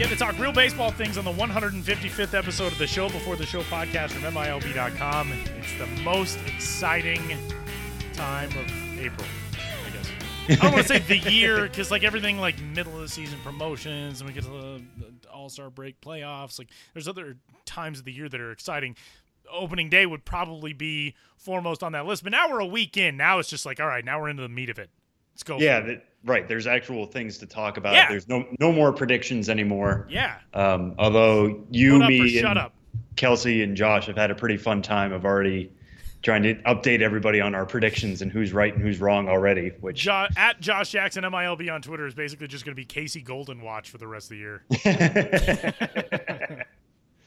[0.00, 3.44] Get to talk real baseball things on the 155th episode of the Show Before the
[3.44, 5.30] Show podcast from MILB.com.
[5.58, 7.20] It's the most exciting
[8.14, 10.10] time of April, I guess.
[10.48, 13.38] I don't want to say the year because like everything like middle of the season
[13.44, 16.58] promotions and we get to the, the All Star break playoffs.
[16.58, 18.96] Like there's other times of the year that are exciting.
[19.52, 23.18] Opening day would probably be foremost on that list, but now we're a week in.
[23.18, 24.88] Now it's just like all right, now we're into the meat of it.
[25.34, 25.58] Let's go.
[25.58, 26.46] Yeah, that, right.
[26.46, 27.94] There's actual things to talk about.
[27.94, 28.08] Yeah.
[28.08, 30.06] There's no no more predictions anymore.
[30.10, 30.38] yeah.
[30.54, 32.74] Um, although you, me, shut and up.
[33.16, 35.72] Kelsey and Josh have had a pretty fun time of already
[36.22, 39.70] trying to update everybody on our predictions and who's right and who's wrong already.
[39.80, 43.22] Which Jo- at Josh Jackson MILB on Twitter is basically just going to be Casey
[43.22, 44.62] Golden watch for the rest of the year.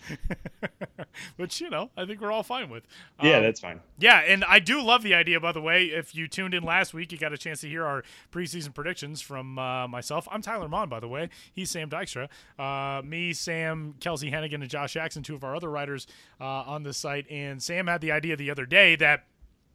[1.38, 2.84] Which you know, I think we're all fine with.
[3.22, 3.82] yeah, Um, that's fine.
[4.00, 5.40] yeah, and I do love the idea.
[5.40, 7.86] By the way, if you tuned in last week, you got a chance to hear
[7.86, 10.28] our preseason predictions from uh, myself.
[10.32, 11.30] I'm Tyler Maun, by the way.
[11.54, 12.30] He's Sam Dykstra.
[12.58, 16.08] Uh, me, Sam, Kelsie Heneghan, and Josh Jackson, two of our other writers
[16.40, 17.30] uh, on the site.
[17.30, 19.26] And Sam had the idea the other day that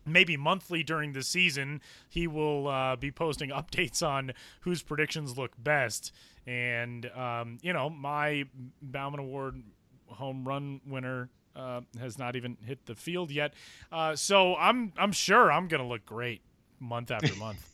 [0.07, 5.53] maybe monthly during the season he will uh, be posting updates on whose predictions look
[5.59, 6.13] best
[6.47, 8.45] and um, you know my
[8.81, 9.63] bauman award
[10.11, 13.53] home run winner uh, has not even hit the field yet
[13.93, 16.41] uh, so i'm i'm sure i'm gonna look great
[16.81, 17.69] month after month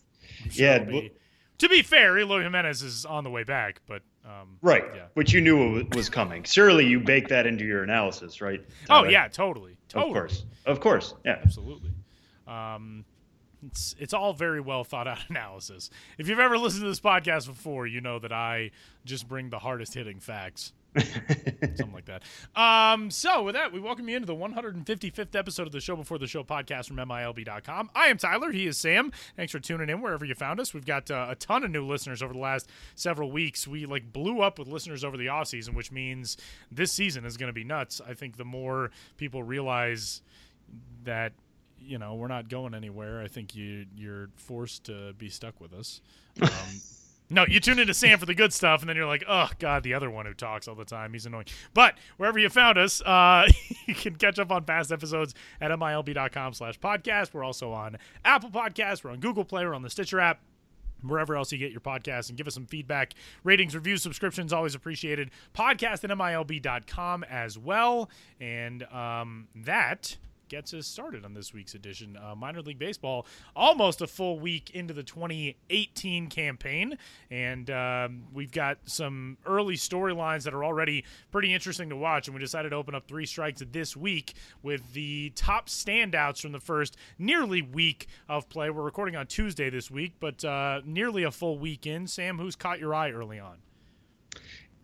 [0.51, 1.13] sure Yeah, be-
[1.59, 4.85] to be fair eloy jimenez is on the way back but um, Right.
[4.97, 6.45] yeah Which you knew wa- was coming.
[6.45, 8.65] Surely you baked that into your analysis, right?
[8.89, 10.45] oh yeah totally totally Of course.
[10.65, 11.15] Of course.
[11.27, 11.39] Yeah.
[11.43, 11.91] absolutely.
[12.49, 13.05] Um,
[13.67, 15.91] it's it's all very well thought out analysis.
[16.19, 18.71] If you've ever listened to this podcast before, you know that I
[19.05, 20.73] just bring the hardest hitting facts.
[20.97, 22.23] Something like that.
[22.55, 26.19] Um, so with that, we welcome you into the 155th episode of the Show Before
[26.19, 27.91] the Show podcast from MILB.com.
[27.95, 28.53] I am Tyler.
[28.53, 29.11] He is Sam.
[29.37, 30.73] Thanks for tuning in wherever you found us.
[30.73, 33.67] We've got uh, a ton of new listeners over the last several weeks.
[33.67, 36.37] We like blew up with listeners over the off season, which means
[36.71, 38.01] this season is going to be nuts.
[38.07, 40.23] I think the more people realize
[41.03, 41.33] that
[41.79, 43.21] you know we're not going anywhere.
[43.21, 46.01] I think you you're forced to be stuck with us.
[46.41, 46.49] Um,
[47.31, 49.83] no, you tune into Sam for the good stuff, and then you're like, oh god,
[49.83, 51.47] the other one who talks all the time, he's annoying.
[51.73, 53.49] But wherever you found us, uh,
[53.87, 57.33] you can catch up on past episodes at milb.com/slash podcast.
[57.33, 59.03] We're also on Apple Podcasts.
[59.03, 59.65] We're on Google Play.
[59.65, 60.41] We're on the Stitcher app
[61.03, 63.13] wherever else you get your podcast and give us some feedback
[63.43, 68.09] ratings reviews subscriptions always appreciated podcast at milb.com as well
[68.41, 70.17] and um, that
[70.55, 73.27] gets us started on this week's edition uh, minor league baseball.
[73.57, 76.97] Almost a full week into the 2018 campaign
[77.29, 82.37] and um, we've got some early storylines that are already pretty interesting to watch and
[82.37, 86.61] we decided to open up three strikes this week with the top standouts from the
[86.61, 88.71] first nearly week of play.
[88.71, 92.55] We're recording on tuesday this week but uh, nearly a full week in sam who's
[92.55, 93.57] caught your eye early on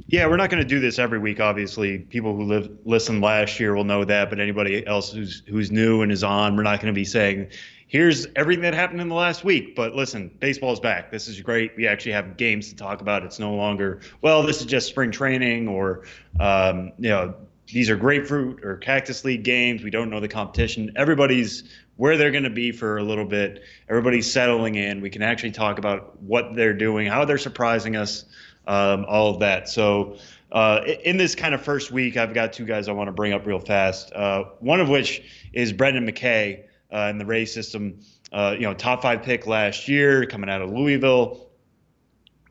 [0.06, 1.40] Yeah, we're not going to do this every week.
[1.40, 4.30] Obviously, people who live listened last year will know that.
[4.30, 7.48] But anybody else who's who's new and is on, we're not going to be saying,
[7.86, 11.10] "Here's everything that happened in the last week." But listen, baseball's back.
[11.10, 11.72] This is great.
[11.76, 13.24] We actually have games to talk about.
[13.24, 16.04] It's no longer well, this is just spring training, or
[16.38, 17.34] um, you know,
[17.66, 19.82] these are grapefruit or cactus league games.
[19.82, 20.92] We don't know the competition.
[20.96, 21.64] Everybody's
[21.96, 23.62] where they're going to be for a little bit.
[23.88, 25.02] Everybody's settling in.
[25.02, 28.24] We can actually talk about what they're doing, how they're surprising us
[28.66, 29.68] um, all of that.
[29.68, 30.16] So,
[30.52, 33.32] uh, in this kind of first week, I've got two guys I want to bring
[33.32, 34.12] up real fast.
[34.12, 35.22] Uh, one of which
[35.52, 38.00] is Brendan McKay uh, in the Ray system.
[38.32, 41.48] Uh, you know, top five pick last year, coming out of Louisville.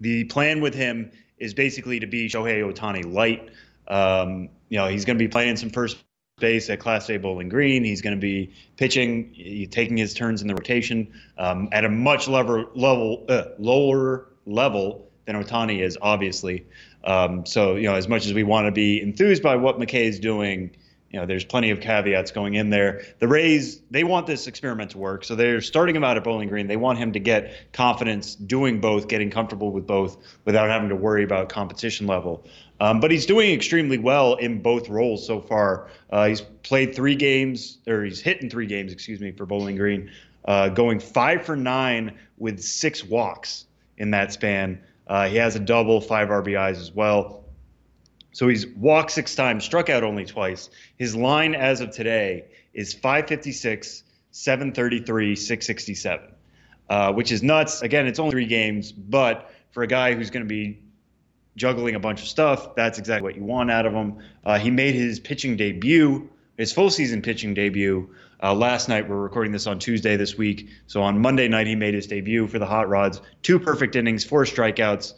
[0.02, 3.50] The plan with him is basically to be Shohei Ohtani light.
[3.88, 5.98] Um, you know, he's going to be playing some first
[6.40, 7.84] base at Class A Bowling Green.
[7.84, 12.28] He's going to be pitching, taking his turns in the rotation um, at a much
[12.28, 16.66] level, level uh, lower level than Ohtani is, obviously.
[17.04, 20.06] Um, so, you know, as much as we want to be enthused by what McKay
[20.06, 20.72] is doing,
[21.12, 23.04] you know, there's plenty of caveats going in there.
[23.20, 26.50] The Rays, they want this experiment to work, so they're starting him out at Bowling
[26.50, 26.68] Green.
[26.68, 30.96] They want him to get confidence doing both, getting comfortable with both, without having to
[30.96, 32.44] worry about competition level.
[32.80, 35.90] Um, but he's doing extremely well in both roles so far.
[36.10, 39.76] Uh, he's played three games, or he's hit in three games, excuse me, for Bowling
[39.76, 40.12] Green,
[40.46, 43.66] uh, going five for nine with six walks
[44.00, 44.82] in that span.
[45.10, 47.44] Uh, he has a double, five RBIs as well.
[48.32, 50.70] So he's walked six times, struck out only twice.
[50.98, 52.46] His line as of today
[52.76, 56.28] is 556, 733, 667,
[56.90, 57.82] uh, which is nuts.
[57.82, 60.80] Again, it's only three games, but for a guy who's going to be
[61.56, 64.20] juggling a bunch of stuff, that's exactly what you want out of him.
[64.46, 69.08] Uh, he made his pitching debut, his full season pitching debut uh, last night.
[69.08, 70.70] We're recording this on Tuesday this week.
[70.88, 73.22] So on Monday night, he made his debut for the Hot Rods.
[73.42, 75.14] Two perfect innings, four strikeouts.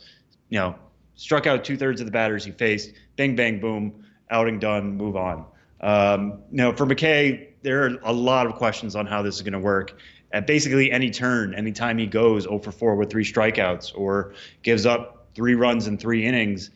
[0.50, 0.76] You know,
[1.16, 2.92] struck out two thirds of the batters he faced.
[3.16, 5.46] Bang, bang, boom, outing done, move on.
[5.82, 9.42] Um, you know, for McKay, there are a lot of questions on how this is
[9.42, 9.98] going to work.
[10.34, 14.34] At basically any turn, anytime he goes 0 for 4 with three strikeouts or
[14.64, 16.70] gives up three runs in three innings,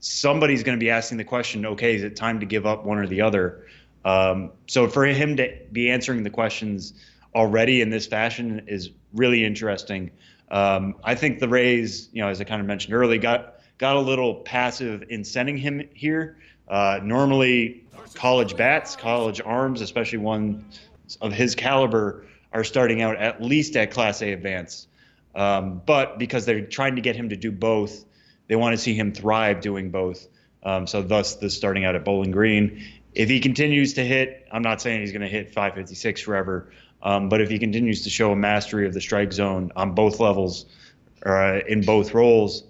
[0.00, 2.98] somebody's going to be asking the question, okay, is it time to give up one
[2.98, 3.66] or the other?
[4.06, 6.94] Um, so for him to be answering the questions
[7.34, 10.12] already in this fashion is really interesting.
[10.48, 13.96] Um, I think the Rays, you know, as I kind of mentioned earlier, got got
[13.96, 16.38] a little passive in sending him here.
[16.68, 20.64] Uh, normally, college bats, college arms, especially one
[21.20, 24.86] of his caliber, are starting out at least at Class A advance.
[25.34, 28.04] Um, but because they're trying to get him to do both,
[28.46, 30.28] they want to see him thrive doing both.
[30.62, 32.84] Um, so, thus, the starting out at Bowling Green.
[33.16, 36.70] If he continues to hit, I'm not saying he's going to hit 556 forever,
[37.02, 40.20] um, but if he continues to show a mastery of the strike zone on both
[40.20, 40.66] levels,
[41.24, 42.64] uh, in both roles,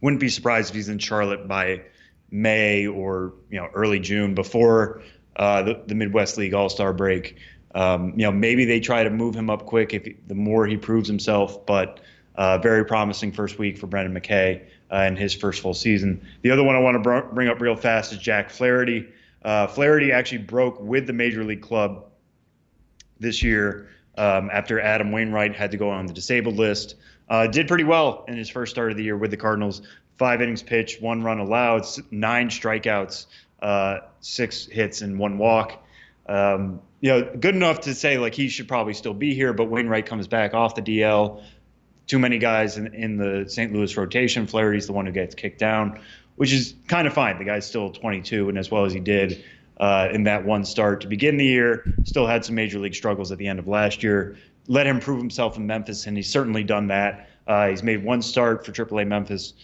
[0.00, 1.82] wouldn't be surprised if he's in Charlotte by
[2.30, 5.02] May or you know early June before
[5.36, 7.36] uh, the, the Midwest League All Star break.
[7.74, 10.78] Um, you know maybe they try to move him up quick if the more he
[10.78, 12.00] proves himself, but
[12.36, 16.26] uh, very promising first week for Brendan McKay uh, in his first full season.
[16.40, 19.08] The other one I want to br- bring up real fast is Jack Flaherty.
[19.46, 22.06] Uh, Flaherty actually broke with the major league club
[23.20, 23.88] this year
[24.18, 26.96] um, after Adam Wainwright had to go on the disabled list.
[27.28, 29.82] Uh, did pretty well in his first start of the year with the Cardinals.
[30.18, 33.26] Five innings pitched, one run allowed, nine strikeouts,
[33.62, 35.80] uh, six hits, and one walk.
[36.28, 39.66] Um, you know, good enough to say like he should probably still be here, but
[39.66, 41.44] Wainwright comes back off the DL.
[42.08, 43.72] Too many guys in, in the St.
[43.72, 44.48] Louis rotation.
[44.48, 46.00] Flaherty's the one who gets kicked down,
[46.36, 47.38] which is kind of fine.
[47.38, 49.44] The guy's still 22, and as well as he did
[49.78, 53.32] uh, in that one start to begin the year, still had some major league struggles
[53.32, 54.36] at the end of last year
[54.68, 57.28] let him prove himself in Memphis, and he's certainly done that.
[57.46, 59.54] Uh, he's made one start for AAA Memphis,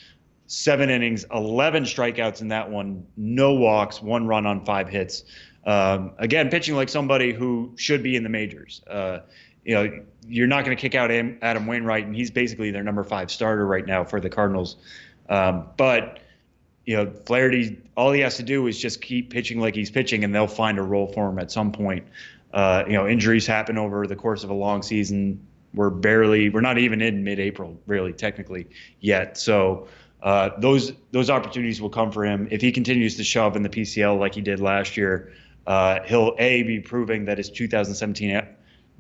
[0.47, 5.25] seven innings, 11 strikeouts in that one, no walks, one run on five hits.
[5.65, 8.83] Um, again, pitching like somebody who should be in the majors.
[8.89, 9.21] Uh,
[9.65, 13.05] you know, you're not going to kick out Adam Wainwright, and he's basically their number
[13.05, 14.77] five starter right now for the Cardinals.
[15.29, 16.21] Um, but
[16.85, 20.25] you know, Flaherty, all he has to do is just keep pitching like he's pitching,
[20.25, 22.07] and they'll find a role for him at some point.
[22.53, 25.47] Uh, you know, injuries happen over the course of a long season.
[25.75, 28.67] We're barely, we're not even in mid-April, really, technically,
[29.01, 29.39] yet.
[29.39, 29.89] So
[30.23, 33.69] uh, those those opportunities will come for him if he continues to shove in the
[33.69, 35.33] PCL like he did last year.
[35.67, 38.43] Uh, he'll a be proving that his 2017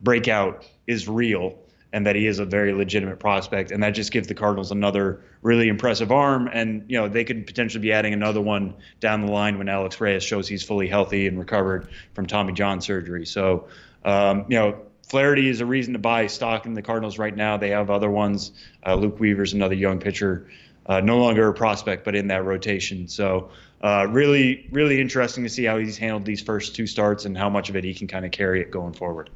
[0.02, 1.58] breakout is real
[1.92, 3.70] and that he is a very legitimate prospect.
[3.70, 6.48] And that just gives the Cardinals another really impressive arm.
[6.52, 10.00] And, you know, they could potentially be adding another one down the line when Alex
[10.00, 13.26] Reyes shows he's fully healthy and recovered from Tommy John surgery.
[13.26, 13.68] So,
[14.04, 17.58] um, you know, Flaherty is a reason to buy stock in the Cardinals right now.
[17.58, 18.52] They have other ones.
[18.84, 20.48] Uh, Luke Weaver's another young pitcher,
[20.86, 23.08] uh, no longer a prospect, but in that rotation.
[23.08, 23.50] So,
[23.82, 27.50] uh, really, really interesting to see how he's handled these first two starts and how
[27.50, 29.28] much of it he can kind of carry it going forward.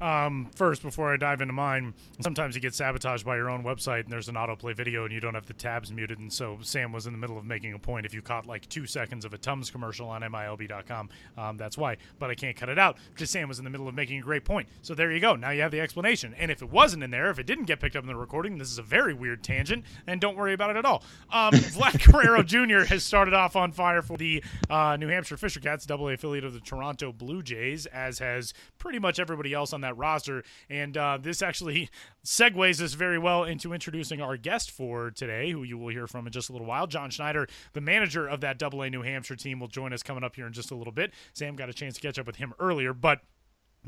[0.00, 4.04] Um, first, before I dive into mine, sometimes you get sabotaged by your own website
[4.04, 6.18] and there's an autoplay video and you don't have the tabs muted.
[6.18, 8.06] And so Sam was in the middle of making a point.
[8.06, 11.96] If you caught like two seconds of a Tums commercial on MILB.com, um, that's why.
[12.18, 14.22] But I can't cut it out because Sam was in the middle of making a
[14.22, 14.68] great point.
[14.82, 15.34] So there you go.
[15.34, 16.34] Now you have the explanation.
[16.38, 18.58] And if it wasn't in there, if it didn't get picked up in the recording,
[18.58, 21.02] this is a very weird tangent and don't worry about it at all.
[21.30, 22.84] Um, Vlad Guerrero Jr.
[22.86, 26.44] has started off on fire for the uh, New Hampshire Fisher Cats, double A affiliate
[26.44, 30.44] of the Toronto Blue Jays, as has pretty much everybody else on that that roster.
[30.68, 31.90] And uh, this actually
[32.24, 36.26] segues us very well into introducing our guest for today, who you will hear from
[36.26, 36.86] in just a little while.
[36.86, 40.24] John Schneider, the manager of that Double A New Hampshire team, will join us coming
[40.24, 41.12] up here in just a little bit.
[41.32, 43.20] Sam got a chance to catch up with him earlier, but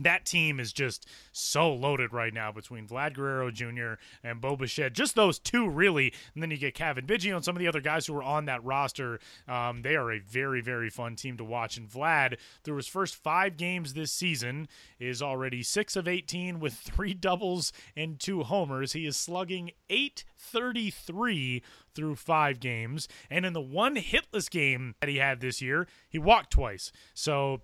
[0.05, 3.95] that team is just so loaded right now between Vlad Guerrero Jr.
[4.23, 4.93] and Bo Bichette.
[4.93, 6.13] Just those two, really.
[6.35, 8.47] And then you get Cavan Biggio and some of the other guys who are on
[8.47, 9.21] that roster.
[9.49, 11.77] Um, they are a very, very fun team to watch.
[11.77, 16.75] And Vlad, through his first five games this season, is already six of 18 with
[16.75, 18.93] three doubles and two homers.
[18.93, 21.63] He is slugging 833
[21.95, 23.09] through five games.
[23.29, 26.93] And in the one hitless game that he had this year, he walked twice.
[27.15, 27.63] So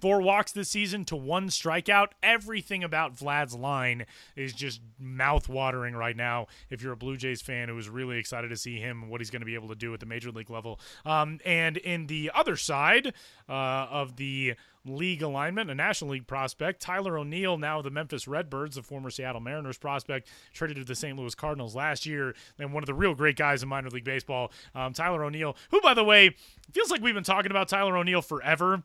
[0.00, 2.08] Four walks this season to one strikeout.
[2.22, 6.46] Everything about Vlad's line is just mouth watering right now.
[6.70, 9.30] If you're a Blue Jays fan who is really excited to see him, what he's
[9.30, 10.80] going to be able to do at the major league level.
[11.04, 13.12] Um, and in the other side
[13.48, 13.52] uh,
[13.90, 14.54] of the
[14.86, 19.40] league alignment, a National League prospect, Tyler O'Neill, now the Memphis Redbirds, the former Seattle
[19.40, 21.18] Mariners prospect, traded to the St.
[21.18, 24.50] Louis Cardinals last year, and one of the real great guys in minor league baseball,
[24.74, 26.34] um, Tyler O'Neill, who, by the way,
[26.72, 28.82] feels like we've been talking about Tyler O'Neill forever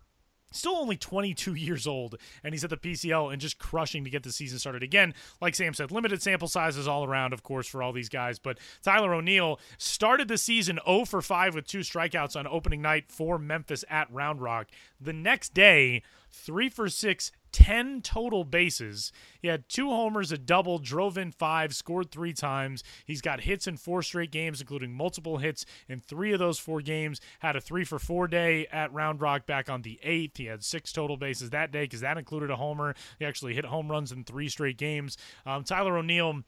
[0.56, 4.24] still only 22 years old, and he's at the PCL and just crushing to get
[4.24, 5.14] the season started again.
[5.42, 8.40] Like Sam said, limited sample sizes all around, of course, for all these guys.
[8.40, 13.06] But Tyler O'Neill started the season 0 for 5 with two strikeouts on opening night
[13.10, 14.68] for Memphis at Round Rock.
[15.00, 16.04] The next day,
[16.36, 19.14] 3 for 6 10 total bases.
[19.42, 22.84] He had two homers, a double, drove in five, scored three times.
[23.06, 26.82] He's got hits in four straight games, including multiple hits in three of those four
[26.82, 27.22] games.
[27.40, 30.36] Had a three for four day at Round Rock back on the 8th.
[30.36, 32.94] He had six total bases that day because that included a homer.
[33.20, 35.18] He actually hit home runs in three straight games.
[35.46, 36.44] Um, Tyler O'Neill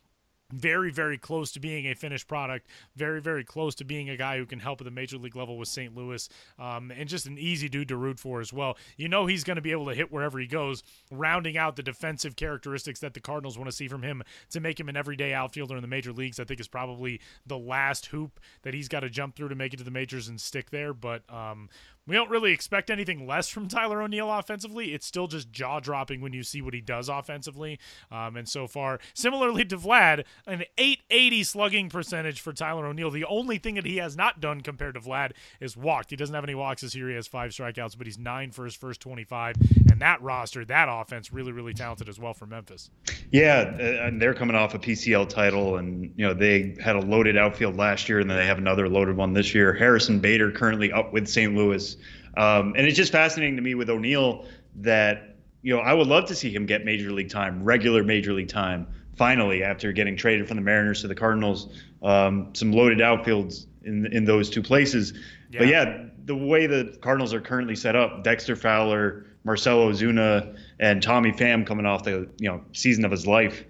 [0.51, 2.67] very, very close to being a finished product.
[2.95, 5.57] Very, very close to being a guy who can help at the major league level
[5.57, 5.95] with St.
[5.95, 8.77] Louis, um, and just an easy dude to root for as well.
[8.95, 11.83] You know he's going to be able to hit wherever he goes, rounding out the
[11.83, 15.33] defensive characteristics that the Cardinals want to see from him to make him an everyday
[15.33, 16.39] outfielder in the major leagues.
[16.39, 19.73] I think is probably the last hoop that he's got to jump through to make
[19.73, 20.93] it to the majors and stick there.
[20.93, 21.69] But um,
[22.07, 24.93] we don't really expect anything less from Tyler O'Neill offensively.
[24.93, 27.79] It's still just jaw dropping when you see what he does offensively.
[28.11, 33.11] Um, and so far, similarly to Vlad, an 880 slugging percentage for Tyler O'Neill.
[33.11, 36.09] The only thing that he has not done compared to Vlad is walked.
[36.09, 37.09] He doesn't have any walks this year.
[37.09, 39.55] He has five strikeouts, but he's nine for his first 25.
[39.91, 42.89] And that roster, that offense, really, really talented as well for Memphis.
[43.31, 47.35] Yeah, and they're coming off a PCL title, and you know they had a loaded
[47.35, 49.73] outfield last year, and then they have another loaded one this year.
[49.73, 51.53] Harrison Bader currently up with St.
[51.53, 51.96] Louis.
[52.37, 56.25] Um, and it's just fascinating to me with O'Neill that you know I would love
[56.25, 58.87] to see him get major league time, regular major league time.
[59.15, 64.05] Finally, after getting traded from the Mariners to the Cardinals, um, some loaded outfields in
[64.13, 65.13] in those two places.
[65.49, 65.59] Yeah.
[65.59, 71.01] But yeah, the way the Cardinals are currently set up, Dexter Fowler, Marcell Ozuna, and
[71.01, 73.65] Tommy Pham coming off the you know season of his life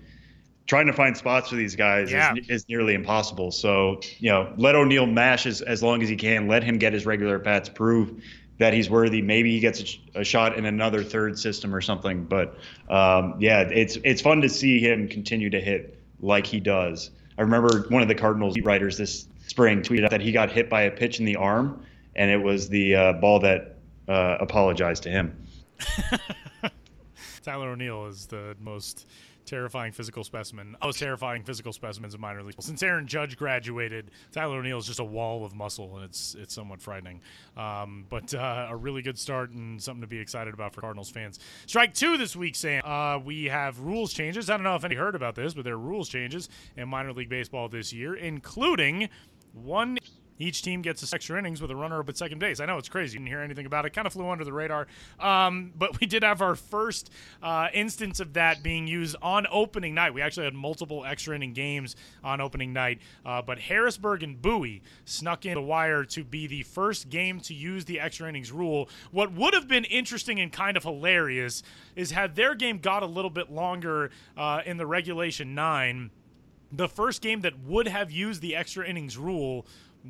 [0.66, 2.34] trying to find spots for these guys yeah.
[2.36, 3.52] is, is, nearly impossible.
[3.52, 6.50] So, you know, let O'Neill mash as, as long as he can.
[6.50, 8.22] Let him get his regular bats, prove
[8.58, 9.22] that he's worthy.
[9.22, 12.24] Maybe he gets a, a, shot in another third system or something.
[12.26, 12.58] But
[12.90, 17.12] um, yeah, it's it's fun to see him continue to hit like he does.
[17.38, 20.84] I remember one of the Cardinals writers this spring tweeted that he got hit by
[20.84, 21.84] a pitch in the arm,
[22.16, 25.48] and it was the uh, ball that uh, apologized to him.
[27.44, 29.08] Tyler O'Neill is the most
[29.48, 30.76] terrifying physical specimen.
[30.84, 32.56] Most terrifying physical specimens in minor league.
[32.60, 36.54] Since Aaron Judge graduated, Tyler O'Neill is just a wall of muscle, and it's it's
[36.54, 37.22] somewhat frightening.
[37.56, 41.10] Um, but uh, a really good start and something to be excited about for Cardinals
[41.10, 41.40] fans.
[41.66, 42.84] Strike two this week, Sam.
[42.86, 44.50] Uh, we have rules changes.
[44.50, 47.14] I don't know if any heard about this, but there are rules changes in minor
[47.14, 49.10] league baseball this year, including
[49.54, 49.98] one
[50.40, 52.60] each team gets a extra innings with a runner up at second base.
[52.60, 53.14] I know it's crazy.
[53.14, 53.92] You didn't hear anything about it.
[53.92, 54.88] Kind of flew under the radar.
[55.20, 59.94] Um, but we did have our first uh, instance of that being used on opening
[59.94, 60.14] night.
[60.14, 63.00] We actually had multiple extra inning games on opening night.
[63.26, 67.54] Uh, but Harrisburg and Bowie snuck in the wire to be the first game to
[67.54, 68.90] use the extra innings rule.
[69.12, 71.64] What would have been interesting and kind of hilarious
[71.96, 76.12] is had their game got a little bit longer uh, in the regulation nine.
[76.72, 79.66] The first game that would have used the extra innings rule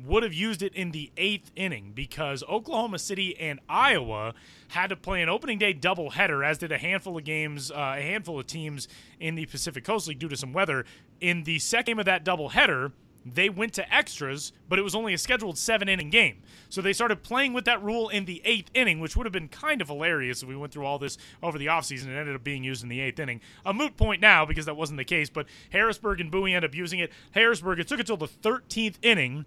[0.06, 4.34] would have used it in the eighth inning because Oklahoma City and Iowa
[4.68, 8.02] had to play an opening day doubleheader, as did a handful of games, uh, a
[8.02, 8.88] handful of teams
[9.20, 10.84] in the Pacific Coast League due to some weather.
[11.20, 12.92] In the second game of that doubleheader,
[13.24, 16.42] they went to extras, but it was only a scheduled seven inning game.
[16.68, 19.48] So they started playing with that rule in the eighth inning, which would have been
[19.48, 22.44] kind of hilarious if we went through all this over the offseason and ended up
[22.44, 23.40] being used in the eighth inning.
[23.66, 26.74] A moot point now because that wasn't the case, but Harrisburg and Bowie ended up
[26.74, 27.10] using it.
[27.32, 29.44] Harrisburg, it took until the 13th inning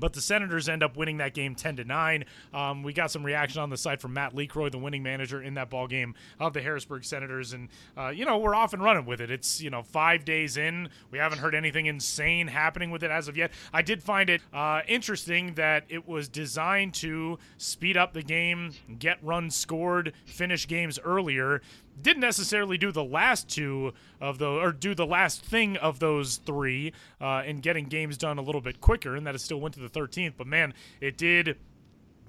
[0.00, 2.24] but the Senators end up winning that game 10 to 9.
[2.52, 5.54] Um, we got some reaction on the site from Matt LeCroy, the winning manager in
[5.54, 9.06] that ball game of the Harrisburg Senators, and uh, you know we're off and running
[9.06, 9.30] with it.
[9.30, 13.28] It's you know five days in, we haven't heard anything insane happening with it as
[13.28, 13.52] of yet.
[13.72, 18.72] I did find it uh, interesting that it was designed to speed up the game,
[18.98, 21.60] get runs scored, finish games earlier
[22.00, 26.36] didn't necessarily do the last two of those, or do the last thing of those
[26.36, 29.74] three uh, in getting games done a little bit quicker, and that it still went
[29.74, 30.34] to the 13th.
[30.36, 31.56] But man, it did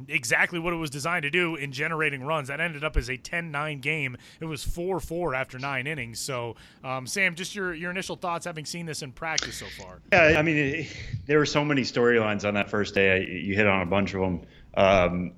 [0.07, 2.47] exactly what it was designed to do in generating runs.
[2.47, 4.17] That ended up as a 10-9 game.
[4.39, 6.19] It was 4-4 after nine innings.
[6.19, 10.01] So, um, Sam, just your your initial thoughts having seen this in practice so far.
[10.11, 13.13] Yeah, I mean, it, there were so many storylines on that first day.
[13.13, 14.41] I, you hit on a bunch of them.
[14.73, 15.31] Um,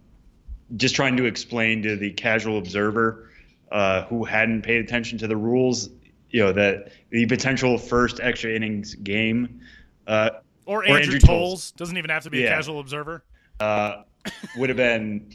[0.76, 3.30] just trying to explain to the casual observer
[3.74, 5.90] uh, who hadn't paid attention to the rules,
[6.30, 9.60] you know, that the potential first extra innings game.
[10.08, 10.30] Uh,
[10.66, 11.28] or, Andrew, or Andrew Toles.
[11.28, 11.72] Toles.
[11.72, 12.46] Doesn't even have to be yeah.
[12.46, 13.24] a casual observer.
[13.60, 14.04] Uh,
[14.56, 15.28] would have been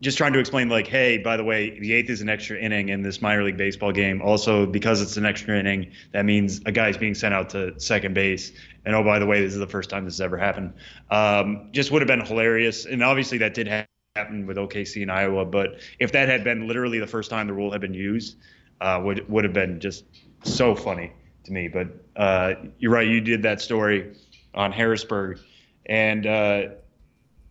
[0.00, 2.90] just trying to explain, like, hey, by the way, the eighth is an extra inning
[2.90, 4.20] in this minor league baseball game.
[4.20, 8.14] Also, because it's an extra inning, that means a guy's being sent out to second
[8.14, 8.52] base.
[8.84, 10.74] And oh, by the way, this is the first time this has ever happened.
[11.10, 12.84] Um, just would have been hilarious.
[12.84, 15.44] And obviously, that did happen happened with OKC in Iowa.
[15.44, 18.36] But if that had been literally the first time the rule had been used,
[18.80, 20.04] uh, would would have been just
[20.44, 21.66] so funny to me.
[21.66, 23.08] But uh, you're right.
[23.08, 24.14] You did that story
[24.54, 25.40] on Harrisburg,
[25.86, 26.62] and uh,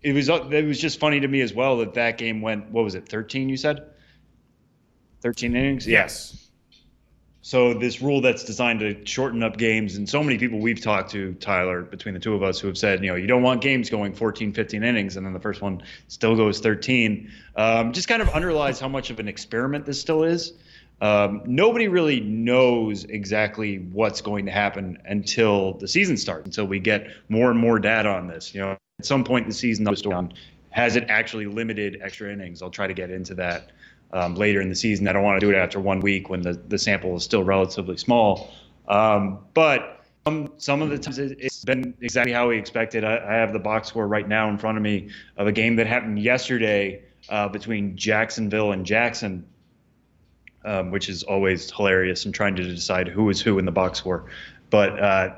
[0.01, 2.71] it was it was just funny to me as well that that game went.
[2.71, 3.09] What was it?
[3.09, 3.49] 13?
[3.49, 3.85] You said.
[5.19, 5.85] 13 innings.
[5.85, 6.42] Yes.
[7.45, 11.11] So this rule that's designed to shorten up games, and so many people we've talked
[11.11, 13.59] to, Tyler, between the two of us, who have said, you know, you don't want
[13.61, 17.29] games going 14, 15 innings, and then the first one still goes 13.
[17.57, 20.53] Um, just kind of underlies how much of an experiment this still is.
[21.01, 26.79] Um, nobody really knows exactly what's going to happen until the season starts, until we
[26.79, 28.55] get more and more data on this.
[28.55, 29.85] You know, at some point in the season,
[30.69, 32.61] has it actually limited extra innings?
[32.61, 33.71] I'll try to get into that
[34.13, 35.07] um, later in the season.
[35.07, 37.43] I don't want to do it after one week when the, the sample is still
[37.43, 38.53] relatively small.
[38.87, 43.03] Um, but some, some of the times it's been exactly how we expected.
[43.03, 45.75] I, I, have the box score right now in front of me of a game
[45.77, 49.45] that happened yesterday uh, between Jacksonville and Jackson,
[50.63, 53.99] um, which is always hilarious and trying to decide who is who in the box
[53.99, 54.25] score.
[54.69, 55.35] But uh,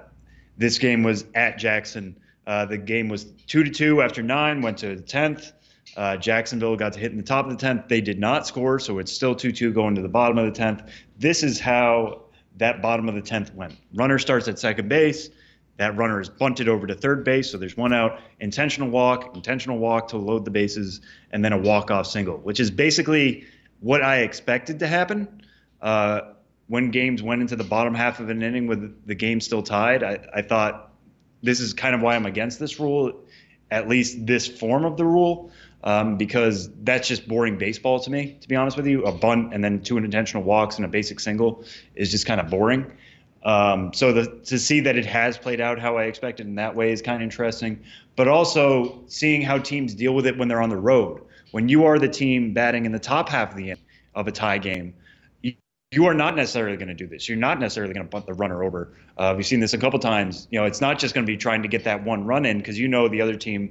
[0.58, 2.18] this game was at Jackson.
[2.46, 5.52] Uh, the game was two to two after nine, went to the tenth.
[5.96, 7.88] Uh, Jacksonville got to hit in the top of the 10th.
[7.88, 10.60] They did not score, so it's still 2 2 going to the bottom of the
[10.60, 10.90] 10th.
[11.18, 12.24] This is how
[12.58, 13.76] that bottom of the 10th went.
[13.94, 15.30] Runner starts at second base.
[15.78, 18.20] That runner is bunted over to third base, so there's one out.
[18.40, 22.72] Intentional walk, intentional walk to load the bases, and then a walk-off single, which is
[22.72, 23.46] basically
[23.82, 25.42] what I expected to happen.
[25.82, 26.22] Uh,
[26.68, 30.02] when games went into the bottom half of an inning with the game still tied,
[30.02, 30.94] I, I thought
[31.44, 33.26] this is kind of why I'm against this rule,
[33.70, 35.52] at least this form of the rule
[35.86, 39.04] um, because that's just boring baseball to me, to be honest with you.
[39.04, 41.64] A bunt and then two intentional walks and a basic single
[41.96, 42.92] is just kind of boring.
[43.44, 46.76] Um, so the, to see that it has played out how I expected in that
[46.76, 47.84] way is kind of interesting.
[48.16, 51.22] But also seeing how teams deal with it when they're on the road.
[51.52, 53.80] When you are the team batting in the top half of the end
[54.16, 54.96] of a tie game,
[55.92, 57.30] you, are not necessarily going to do this.
[57.30, 58.94] You're not necessarily going to bunt the runner over.
[59.18, 60.48] Uh, we've seen this a couple times.
[60.50, 62.58] You know, it's not just going to be trying to get that one run in
[62.58, 63.70] because you know the other team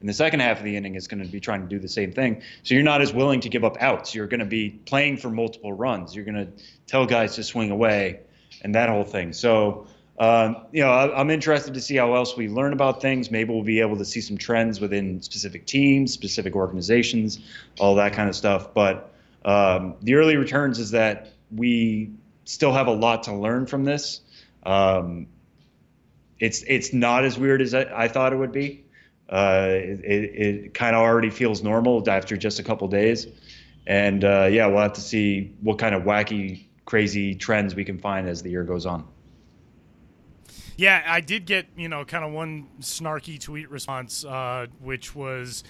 [0.00, 1.88] in the second half of the inning is going to be trying to do the
[1.88, 2.42] same thing.
[2.62, 4.14] So you're not as willing to give up outs.
[4.14, 6.14] You're going to be playing for multiple runs.
[6.14, 6.48] You're going to
[6.86, 8.20] tell guys to swing away
[8.62, 9.32] and that whole thing.
[9.32, 9.86] So,
[10.18, 13.30] um, you know, I, am interested to see how else we learn about things.
[13.30, 17.38] Maybe we'll be able to see some trends within specific teams, specific organizations,
[17.78, 18.74] all that kind of stuff.
[18.74, 19.12] But
[19.44, 22.10] um, the early returns is that we
[22.44, 24.20] still have a lot to learn from this.
[24.64, 25.28] Um,
[26.38, 28.84] it's it's not as weird as I, I thought it would be.
[29.28, 33.26] Uh, it, it kind of already feels normal after just a couple days.
[33.86, 37.98] And uh, yeah, we'll have to see what kind of wacky, crazy trends we can
[37.98, 39.06] find as the year goes on.
[40.76, 45.64] Yeah, I did get you know kind of one snarky tweet response, uh, which was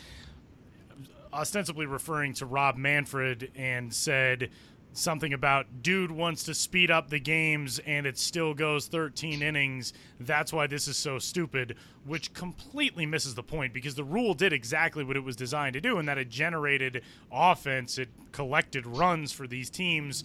[1.32, 4.50] ostensibly referring to Rob Manfred and said
[4.96, 9.92] something about dude wants to speed up the games and it still goes 13 innings.
[10.18, 14.52] That's why this is so stupid, which completely misses the point because the rule did
[14.52, 19.32] exactly what it was designed to do, and that it generated offense, it collected runs
[19.32, 20.24] for these teams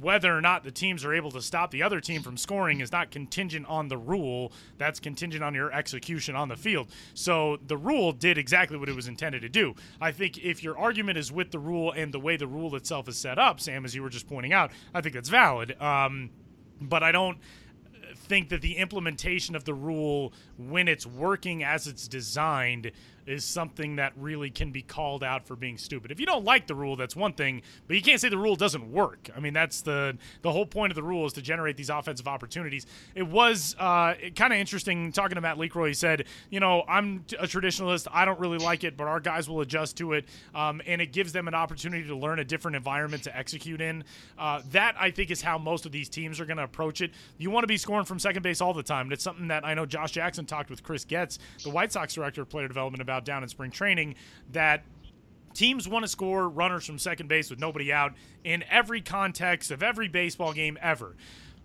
[0.00, 2.92] whether or not the teams are able to stop the other team from scoring is
[2.92, 4.52] not contingent on the rule.
[4.78, 6.88] That's contingent on your execution on the field.
[7.14, 9.74] So the rule did exactly what it was intended to do.
[10.00, 13.08] I think if your argument is with the rule and the way the rule itself
[13.08, 15.80] is set up, Sam, as you were just pointing out, I think that's valid.
[15.80, 16.30] Um,
[16.80, 17.38] but I don't
[18.14, 22.92] think that the implementation of the rule, when it's working as it's designed,
[23.26, 26.10] is something that really can be called out for being stupid.
[26.10, 28.56] If you don't like the rule, that's one thing, but you can't say the rule
[28.56, 29.30] doesn't work.
[29.36, 32.28] I mean, that's the the whole point of the rule is to generate these offensive
[32.28, 32.86] opportunities.
[33.14, 35.88] It was uh, kind of interesting talking to Matt LeCroy.
[35.88, 38.08] He said, you know, I'm a traditionalist.
[38.12, 41.12] I don't really like it, but our guys will adjust to it, um, and it
[41.12, 44.04] gives them an opportunity to learn a different environment to execute in.
[44.38, 47.12] Uh, that I think is how most of these teams are going to approach it.
[47.38, 49.12] You want to be scoring from second base all the time.
[49.12, 52.42] It's something that I know Josh Jackson talked with Chris Getz, the White Sox director
[52.42, 54.14] of player development, about about down in spring training
[54.52, 54.84] that
[55.52, 59.82] teams want to score runners from second base with nobody out in every context of
[59.82, 61.14] every baseball game ever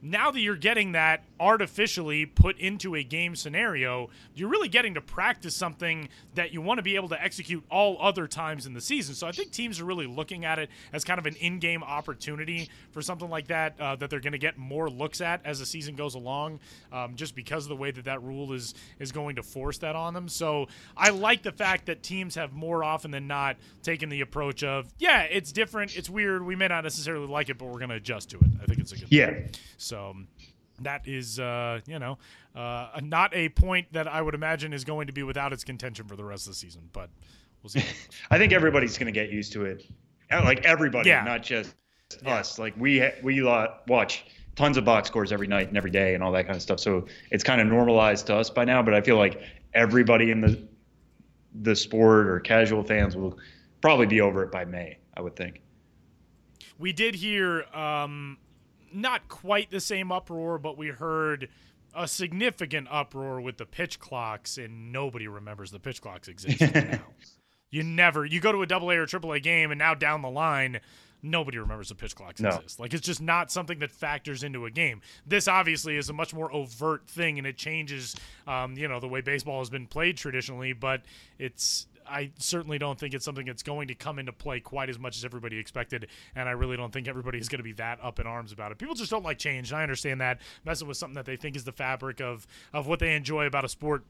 [0.01, 5.01] now that you're getting that artificially put into a game scenario, you're really getting to
[5.01, 8.81] practice something that you want to be able to execute all other times in the
[8.81, 9.15] season.
[9.15, 11.83] So I think teams are really looking at it as kind of an in game
[11.83, 15.59] opportunity for something like that uh, that they're going to get more looks at as
[15.59, 16.59] the season goes along,
[16.91, 19.95] um, just because of the way that that rule is is going to force that
[19.95, 20.29] on them.
[20.29, 24.63] So I like the fact that teams have more often than not taken the approach
[24.63, 27.89] of, yeah, it's different, it's weird, we may not necessarily like it, but we're going
[27.89, 28.47] to adjust to it.
[28.61, 29.27] I think it's a good yeah.
[29.27, 29.49] Thing.
[29.87, 30.15] So
[30.81, 32.17] that is, uh, you know,
[32.55, 36.07] uh, not a point that I would imagine is going to be without its contention
[36.07, 36.89] for the rest of the season.
[36.93, 37.09] But
[37.63, 37.83] we'll see.
[38.31, 39.85] I think everybody's going to get used to it.
[40.29, 41.23] Like everybody, yeah.
[41.23, 41.73] not just
[42.23, 42.35] yeah.
[42.35, 42.59] us.
[42.59, 43.41] Like we we
[43.87, 46.61] watch tons of box scores every night and every day and all that kind of
[46.61, 46.79] stuff.
[46.79, 48.81] So it's kind of normalized to us by now.
[48.83, 49.41] But I feel like
[49.73, 50.61] everybody in the
[51.61, 53.37] the sport or casual fans will
[53.81, 54.97] probably be over it by May.
[55.15, 55.61] I would think.
[56.77, 58.37] We did hear um,
[58.93, 61.49] not quite the same uproar, but we heard
[61.95, 67.01] a significant uproar with the pitch clocks, and nobody remembers the pitch clocks exist now.
[67.69, 70.21] You never you go to a double A or triple A game, and now down
[70.21, 70.79] the line,
[71.21, 72.49] nobody remembers the pitch clocks no.
[72.49, 72.79] exist.
[72.79, 75.01] Like it's just not something that factors into a game.
[75.25, 78.15] This obviously is a much more overt thing, and it changes,
[78.47, 80.73] um, you know, the way baseball has been played traditionally.
[80.73, 81.01] But
[81.39, 84.99] it's I certainly don't think it's something that's going to come into play quite as
[84.99, 87.99] much as everybody expected, and I really don't think everybody is going to be that
[88.01, 88.77] up in arms about it.
[88.77, 91.55] People just don't like change, and I understand that messing with something that they think
[91.55, 94.03] is the fabric of of what they enjoy about a sport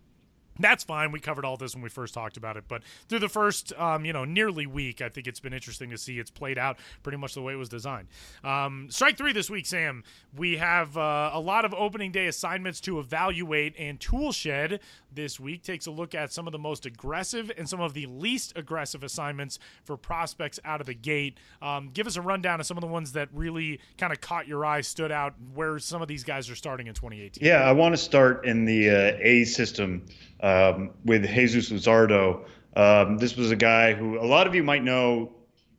[0.60, 1.12] that's fine.
[1.12, 4.06] We covered all this when we first talked about it, but through the first, um,
[4.06, 7.18] you know, nearly week, I think it's been interesting to see it's played out pretty
[7.18, 8.08] much the way it was designed.
[8.44, 10.04] Um, strike three this week, Sam.
[10.36, 14.80] We have uh, a lot of opening day assignments to evaluate, and Toolshed
[15.14, 18.06] this week takes a look at some of the most aggressive and some of the
[18.06, 21.38] least aggressive assignments for prospects out of the gate.
[21.62, 24.48] Um, give us a rundown of some of the ones that really kind of caught
[24.48, 27.46] your eye, stood out, where some of these guys are starting in 2018.
[27.46, 30.06] Yeah, I want to start in the uh, A system
[30.48, 32.46] um, with Jesus Luzardo.
[32.76, 35.34] Um, this was a guy who a lot of you might know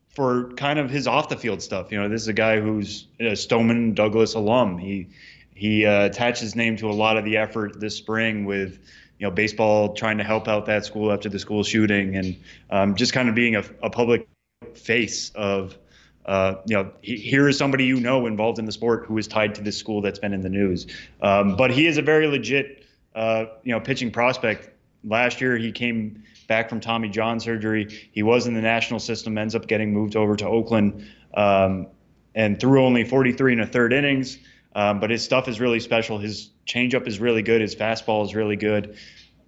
[0.09, 1.91] for kind of his off the field stuff.
[1.93, 4.79] You know, this is a guy who's a Stoneman Douglas alum.
[4.79, 5.09] He
[5.55, 8.79] he uh, attached his name to a lot of the effort this spring with
[9.19, 12.37] you know baseball trying to help out that school after the school shooting and
[12.71, 14.29] um, just kind of being a, a public
[14.75, 15.79] face of
[16.27, 19.27] uh, you know, he, here is somebody you know involved in the sport who is
[19.27, 20.87] tied to this school that's been in the news.
[21.23, 22.85] Um, but he is a very legit
[23.19, 24.71] uh, you know, pitching prospect.
[25.03, 28.09] Last year, he came back from Tommy John surgery.
[28.13, 31.05] He was in the national system, ends up getting moved over to Oakland,
[31.35, 31.89] um,
[32.37, 34.39] and threw only 43 and a third innings.
[34.75, 36.19] Um, but his stuff is really special.
[36.19, 37.61] His changeup is really good.
[37.61, 38.97] His fastball is really good.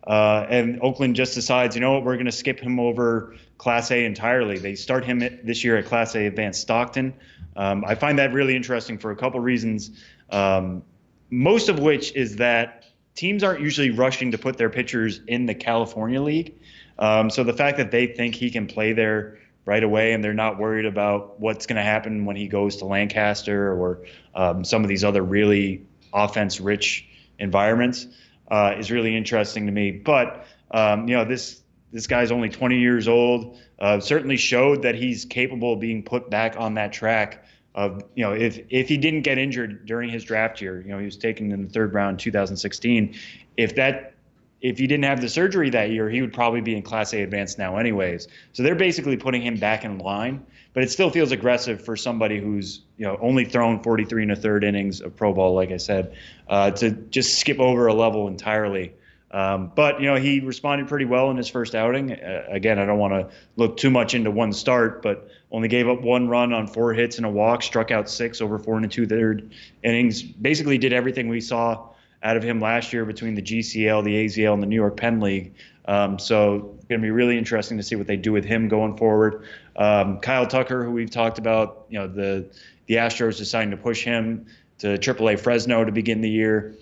[0.05, 3.93] Uh, and Oakland just decides, you know what, we're going to skip him over Class
[3.93, 4.59] A entirely.
[4.59, 7.15] They start him this year at Class A Advanced Stockton.
[7.55, 9.91] Um, I find that really interesting for a couple reasons.
[10.31, 10.83] Um,
[11.31, 12.90] most of which is that
[13.21, 16.59] teams aren't usually rushing to put their pitchers in the California League.
[16.99, 20.33] Um, so the fact that they think he can play there right away and they're
[20.33, 24.85] not worried about what's going to happen when he goes to Lancaster or um, some
[24.85, 27.07] of these other really offense rich
[27.39, 28.07] environments
[28.51, 29.91] uh, is really interesting to me.
[29.91, 31.61] But um, you know this
[31.93, 33.59] this guy's only 20 years old.
[33.79, 38.25] Uh, certainly showed that he's capable of being put back on that track of you
[38.25, 41.17] know if if he didn't get injured during his draft year, you know he was
[41.17, 43.15] taken in the third round 2016.
[43.57, 44.15] If that
[44.61, 47.23] if he didn't have the surgery that year, he would probably be in Class A
[47.23, 48.29] advanced now, anyways.
[48.53, 52.39] So they're basically putting him back in line, but it still feels aggressive for somebody
[52.41, 55.79] who's you know only thrown 43 and a third innings of pro ball, like I
[55.79, 56.15] said,
[56.49, 58.93] uh, to just skip over a level entirely.
[59.33, 62.13] Um, but you know he responded pretty well in his first outing.
[62.13, 65.89] Uh, again, I don't want to look too much into one start, but only gave
[65.89, 68.85] up one run on four hits and a walk, struck out six over four and
[68.85, 69.51] a two third
[69.83, 70.23] innings.
[70.23, 71.89] Basically, did everything we saw
[72.23, 75.21] out of him last year between the GCL, the AZL, and the New York Penn
[75.21, 75.55] League.
[75.87, 78.69] Um, so it's going to be really interesting to see what they do with him
[78.69, 79.45] going forward.
[79.77, 82.47] Um, Kyle Tucker, who we've talked about, you know the
[82.87, 84.47] the Astros deciding to push him
[84.79, 86.75] to AAA Fresno to begin the year.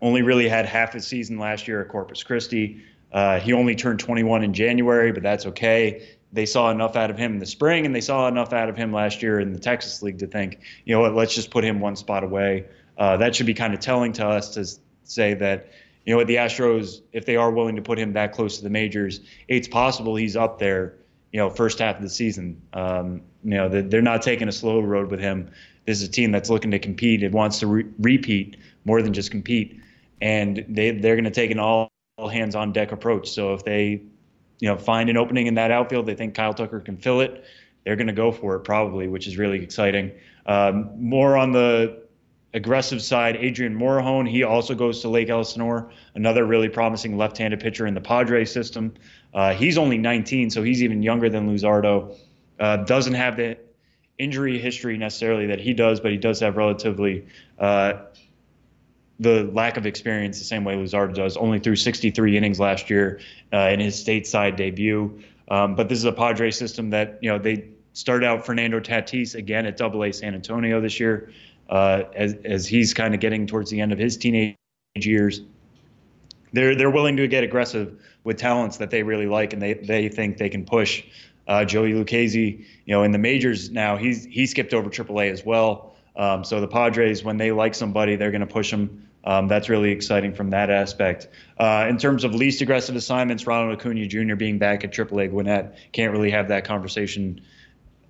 [0.00, 2.82] only really had half a season last year at Corpus Christi.
[3.10, 6.06] Uh, he only turned 21 in January, but that's okay.
[6.32, 8.76] They saw enough out of him in the spring, and they saw enough out of
[8.76, 11.64] him last year in the Texas League to think, you know what, let's just put
[11.64, 12.66] him one spot away.
[12.98, 14.66] Uh, that should be kind of telling to us to
[15.04, 15.68] say that,
[16.04, 18.62] you know what, the Astros, if they are willing to put him that close to
[18.62, 20.94] the majors, it's possible he's up there,
[21.32, 22.60] you know, first half of the season.
[22.72, 25.50] Um, you know, they're not taking a slow road with him.
[25.86, 27.22] This is a team that's looking to compete.
[27.22, 29.80] It wants to re- repeat more than just compete,
[30.20, 31.90] and they they're going to take an all
[32.30, 33.30] hands on deck approach.
[33.30, 34.02] So if they,
[34.60, 37.44] you know, find an opening in that outfield, they think Kyle Tucker can fill it.
[37.84, 40.12] They're going to go for it probably, which is really exciting.
[40.46, 42.02] Um, more on the
[42.54, 47.86] aggressive side, Adrian Morejon, he also goes to Lake Elsinore, another really promising left-handed pitcher
[47.86, 48.94] in the Padres system.
[49.32, 52.16] Uh, he's only 19, so he's even younger than Luzardo.
[52.58, 53.56] Uh, doesn't have the
[54.18, 57.26] injury history necessarily that he does, but he does have relatively
[57.58, 57.92] uh,
[59.20, 61.36] the lack of experience the same way Luzardo does.
[61.36, 63.20] Only threw 63 innings last year
[63.52, 65.22] uh, in his stateside debut.
[65.50, 69.34] Um, but this is a Padre system that you know they start out Fernando Tatis
[69.34, 71.32] again at Double A San Antonio this year,
[71.68, 74.56] uh, as as he's kind of getting towards the end of his teenage
[74.94, 75.40] years.
[76.52, 80.08] They're they're willing to get aggressive with talents that they really like and they they
[80.08, 81.04] think they can push.
[81.46, 85.44] Uh, Joey Lucchesi, you know, in the majors now, he's he skipped over AAA as
[85.44, 85.94] well.
[86.14, 89.07] Um, so the Padres, when they like somebody, they're going to push them.
[89.28, 91.28] Um, that's really exciting from that aspect.
[91.58, 94.36] Uh, in terms of least aggressive assignments, Ronald Acuna Jr.
[94.36, 97.42] being back at AAA Gwinnett can't really have that conversation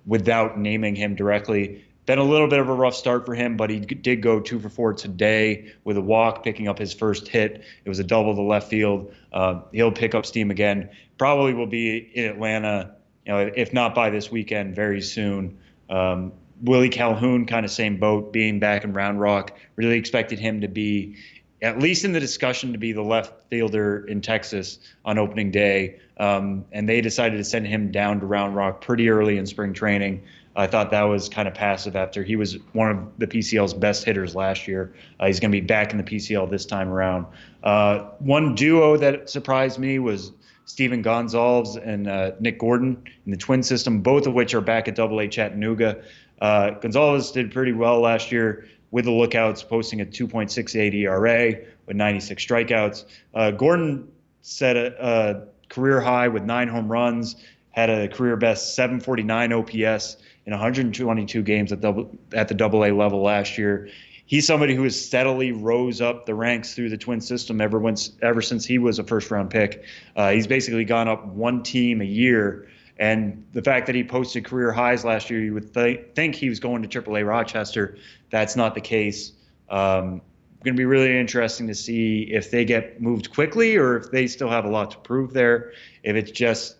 [0.05, 1.83] without naming him directly.
[2.05, 4.61] Been a little bit of a rough start for him, but he did go two
[4.61, 7.65] for four today with a walk, picking up his first hit.
[7.83, 9.13] It was a double to left field.
[9.33, 10.89] Uh, he'll pick up steam again.
[11.17, 15.59] Probably will be in Atlanta, you know, if not by this weekend, very soon.
[15.89, 19.57] Um, Willie Calhoun, kind of same boat, being back in Round Rock.
[19.75, 21.15] Really expected him to be,
[21.61, 25.99] at least in the discussion, to be the left fielder in Texas on opening day.
[26.17, 29.73] Um, and they decided to send him down to Round Rock pretty early in spring
[29.73, 30.23] training.
[30.55, 34.03] I thought that was kind of passive after he was one of the PCL's best
[34.03, 34.93] hitters last year.
[35.19, 37.27] Uh, he's going to be back in the PCL this time around.
[37.63, 40.33] Uh, one duo that surprised me was
[40.65, 44.87] Stephen Gonsalves and uh, Nick Gordon in the twin system, both of which are back
[44.87, 46.03] at Double A Chattanooga.
[46.41, 51.95] Uh, Gonsalves did pretty well last year with the lookouts, posting a 2.68 ERA with
[51.95, 53.05] 96 strikeouts.
[53.33, 57.35] Uh, Gordon set a, a, career high with nine home runs,
[57.71, 62.91] had a career best 749 OPS in 122 games at, double, at the Double A
[62.91, 63.89] level last year.
[64.25, 68.11] He's somebody who has steadily rose up the ranks through the Twin system ever once,
[68.21, 69.83] ever since he was a first round pick.
[70.15, 72.67] Uh, he's basically gone up one team a year
[72.99, 76.49] and the fact that he posted career highs last year, you would th- think he
[76.49, 77.97] was going to AAA Rochester.
[78.29, 79.31] That's not the case.
[79.69, 80.21] Um,
[80.63, 84.27] going to be really interesting to see if they get moved quickly or if they
[84.27, 85.71] still have a lot to prove there.
[86.03, 86.75] If it's just,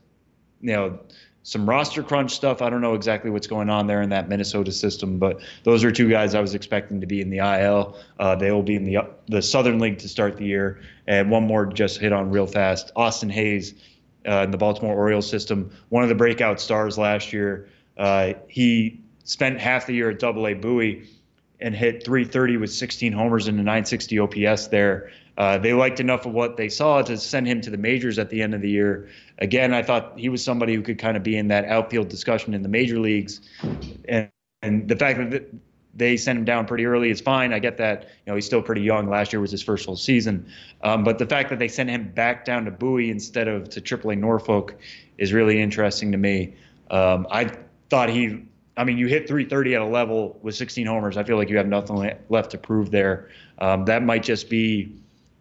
[0.59, 0.99] you know,
[1.43, 2.61] some roster crunch stuff.
[2.61, 5.91] I don't know exactly what's going on there in that Minnesota system, but those are
[5.91, 7.97] two guys I was expecting to be in the IL.
[8.19, 10.81] Uh, they will be in the the Southern League to start the year.
[11.07, 12.91] And one more just hit on real fast.
[12.95, 13.73] Austin Hays
[14.29, 17.67] uh, in the Baltimore Orioles system, one of the breakout stars last year.
[17.97, 21.07] Uh, he spent half the year at Double A Bowie
[21.59, 25.11] and hit 330 with 16 homers and a 960 OPS there.
[25.37, 28.29] Uh, they liked enough of what they saw to send him to the majors at
[28.29, 29.09] the end of the year.
[29.39, 32.53] Again, I thought he was somebody who could kind of be in that outfield discussion
[32.53, 33.41] in the major leagues,
[34.07, 34.29] and,
[34.61, 35.49] and the fact that
[35.99, 37.53] they sent him down pretty early is fine.
[37.53, 38.03] I get that.
[38.03, 39.09] You know, he's still pretty young.
[39.09, 40.49] Last year was his first full season.
[40.81, 43.81] Um, but the fact that they sent him back down to Bowie instead of to
[43.81, 44.75] AAA Norfolk
[45.17, 46.55] is really interesting to me.
[46.89, 47.51] Um, I
[47.89, 48.45] thought he,
[48.77, 51.17] I mean, you hit 330 at a level with 16 homers.
[51.17, 53.29] I feel like you have nothing left to prove there.
[53.59, 54.95] Um, that might just be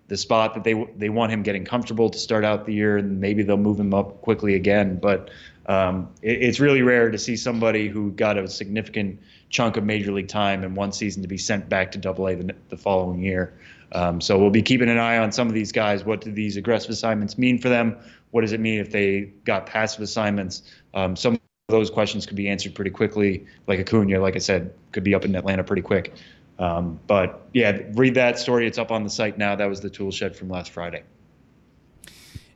[0.08, 3.20] the spot that they they want him getting comfortable to start out the year, and
[3.20, 4.96] maybe they'll move him up quickly again.
[4.96, 5.30] But
[5.66, 10.12] um, it, it's really rare to see somebody who got a significant chunk of major
[10.12, 13.22] league time in one season to be sent back to Double A the, the following
[13.22, 13.58] year.
[13.92, 16.04] Um, so we'll be keeping an eye on some of these guys.
[16.04, 17.96] What do these aggressive assignments mean for them?
[18.30, 20.62] What does it mean if they got passive assignments?
[20.92, 23.46] Um, some of those questions could be answered pretty quickly.
[23.66, 26.14] Like Acuna, like I said, could be up in Atlanta pretty quick.
[26.58, 28.66] Um, but yeah, read that story.
[28.66, 29.54] It's up on the site now.
[29.54, 31.04] That was the tool shed from last Friday.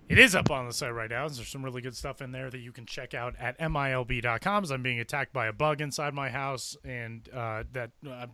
[0.09, 1.29] It is up on the site right now.
[1.29, 4.65] There's some really good stuff in there that you can check out at milb.com.
[4.65, 8.27] As I'm being attacked by a bug inside my house, and uh, that uh,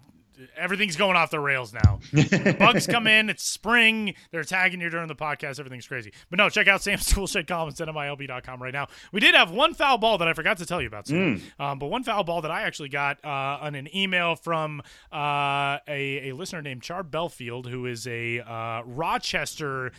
[0.56, 2.00] everything's going off the rails now.
[2.12, 6.12] the bugs come in, it's spring, they're attacking you during the podcast, everything's crazy.
[6.30, 8.88] But no, check out Sam's Toolshed columns at MILB.com right now.
[9.12, 11.40] We did have one foul ball that I forgot to tell you about, Sam.
[11.40, 11.64] Mm.
[11.64, 15.78] Um, but one foul ball that I actually got uh, on an email from uh,
[15.88, 19.92] a, a listener named Char Belfield, who is a uh, Rochester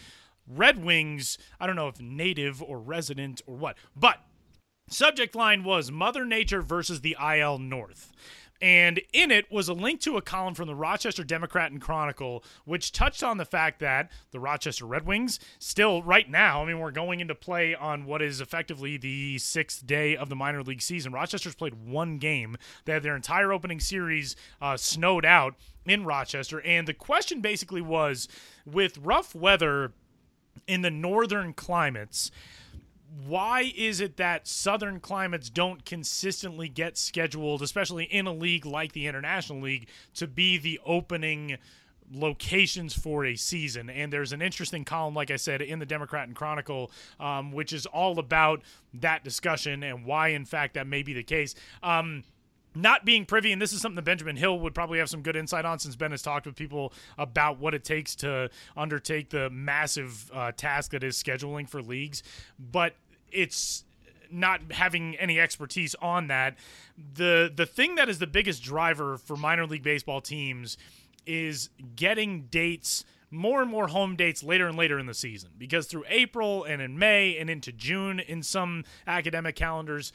[0.50, 4.18] Red Wings, I don't know if native or resident or what, but
[4.90, 8.12] subject line was Mother Nature versus the IL North.
[8.62, 12.44] And in it was a link to a column from the Rochester Democrat and Chronicle,
[12.66, 16.80] which touched on the fact that the Rochester Red Wings, still right now, I mean,
[16.80, 20.82] we're going into play on what is effectively the sixth day of the minor league
[20.82, 21.14] season.
[21.14, 22.58] Rochester's played one game.
[22.84, 26.60] They had their entire opening series uh, snowed out in Rochester.
[26.62, 28.28] And the question basically was
[28.66, 29.94] with rough weather
[30.68, 32.32] in the northern climates,
[33.26, 38.92] why is it that southern climates don't consistently get scheduled, especially in a league like
[38.92, 41.58] the International League, to be the opening
[42.12, 43.90] locations for a season?
[43.90, 47.74] And there's an interesting column, like I said, in the Democrat and Chronicle, um, which
[47.74, 48.62] is all about
[48.94, 51.56] that discussion and why, in fact, that may be the case.
[51.82, 52.24] Um,
[52.76, 55.36] not being privy, and this is something that Benjamin Hill would probably have some good
[55.36, 59.50] insight on since Ben has talked with people about what it takes to undertake the
[59.50, 62.24] massive uh, task that is scheduling for leagues.
[62.60, 62.96] But
[63.32, 63.84] it's
[64.32, 66.56] not having any expertise on that.
[67.16, 70.78] The the thing that is the biggest driver for minor league baseball teams
[71.26, 75.86] is getting dates more and more home dates later and later in the season because
[75.86, 80.12] through April and in May and into June in some academic calendars,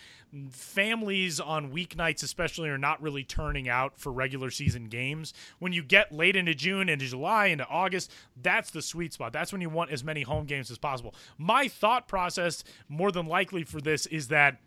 [0.51, 5.33] families on weeknights especially are not really turning out for regular season games.
[5.59, 9.33] When you get late into June, into July, into August, that's the sweet spot.
[9.33, 11.15] That's when you want as many home games as possible.
[11.39, 14.59] My thought process more than likely for this is that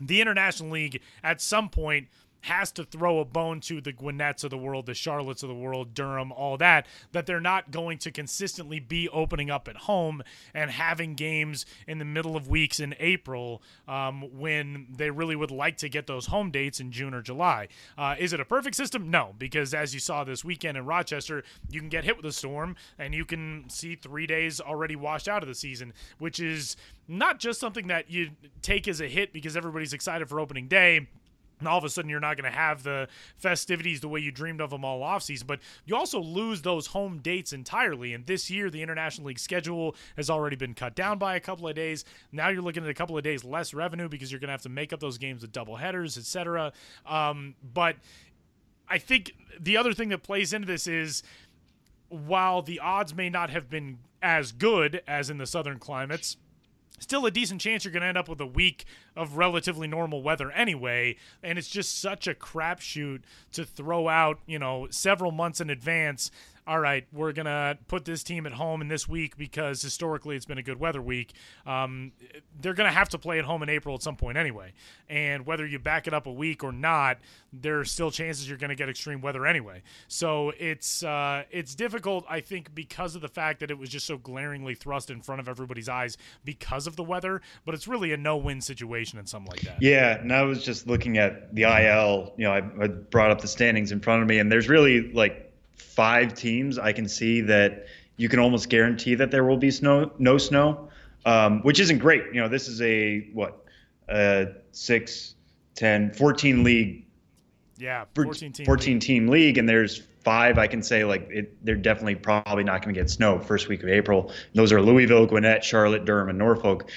[0.00, 2.08] the International League at some point–
[2.42, 5.54] has to throw a bone to the Gwinnett's of the world, the Charlottes of the
[5.54, 10.22] world, Durham, all that, that they're not going to consistently be opening up at home
[10.52, 15.50] and having games in the middle of weeks in April um, when they really would
[15.50, 17.68] like to get those home dates in June or July.
[17.96, 19.10] Uh, is it a perfect system?
[19.10, 22.32] No, because as you saw this weekend in Rochester, you can get hit with a
[22.32, 26.76] storm and you can see three days already washed out of the season, which is
[27.06, 28.30] not just something that you
[28.62, 31.08] take as a hit because everybody's excited for opening day
[31.62, 34.32] and all of a sudden you're not going to have the festivities the way you
[34.32, 38.50] dreamed of them all offseason but you also lose those home dates entirely and this
[38.50, 42.04] year the international league schedule has already been cut down by a couple of days.
[42.32, 44.62] Now you're looking at a couple of days less revenue because you're going to have
[44.62, 46.72] to make up those games with double headers etc
[47.06, 47.96] um, but
[48.88, 51.22] i think the other thing that plays into this is
[52.08, 56.36] while the odds may not have been as good as in the southern climates
[57.02, 58.84] still a decent chance you're going to end up with a week
[59.16, 61.16] of relatively normal weather anyway.
[61.42, 66.30] And it's just such a crapshoot to throw out, you know, several months in advance
[66.66, 70.36] all right, we're going to put this team at home in this week because historically
[70.36, 71.32] it's been a good weather week.
[71.66, 72.12] Um,
[72.60, 74.72] they're going to have to play at home in April at some point anyway.
[75.08, 77.18] And whether you back it up a week or not,
[77.52, 79.82] there are still chances you're going to get extreme weather anyway.
[80.06, 84.06] So it's uh, it's difficult, I think, because of the fact that it was just
[84.06, 87.42] so glaringly thrust in front of everybody's eyes because of the weather.
[87.64, 89.82] But it's really a no-win situation and something like that.
[89.82, 92.34] Yeah, and I was just looking at the IL.
[92.36, 95.12] You know, I, I brought up the standings in front of me, and there's really
[95.12, 99.70] like five teams, I can see that you can almost guarantee that there will be
[99.70, 100.88] snow, no snow,
[101.24, 102.24] um, which isn't great.
[102.32, 103.64] You know, this is a what,
[104.08, 105.34] a six,
[105.74, 107.06] 10, 14 league.
[107.78, 109.02] Yeah, 14 team, 14 league.
[109.02, 110.58] team league, and there's five.
[110.58, 113.82] I can say like it, they're definitely probably not going to get snow first week
[113.82, 114.28] of April.
[114.28, 116.90] And those are Louisville, Gwinnett, Charlotte, Durham, and Norfolk.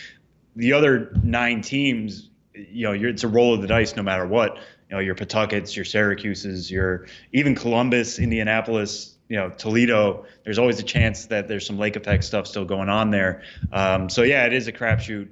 [0.56, 4.60] The other nine teams, you know, it's a roll of the dice no matter what
[4.90, 10.26] you know your Pawtuckets, your Syracuse's, your even Columbus, Indianapolis, you know Toledo.
[10.44, 13.44] There's always a chance that there's some lake effect stuff still going on there.
[13.72, 15.30] Um, so yeah, it is a crapshoot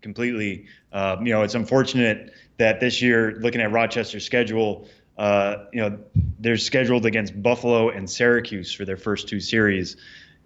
[0.00, 0.66] completely.
[0.92, 5.98] Uh, you know, it's unfortunate that this year, looking at Rochester's schedule, uh, you know,
[6.38, 9.96] they're scheduled against Buffalo and Syracuse for their first two series.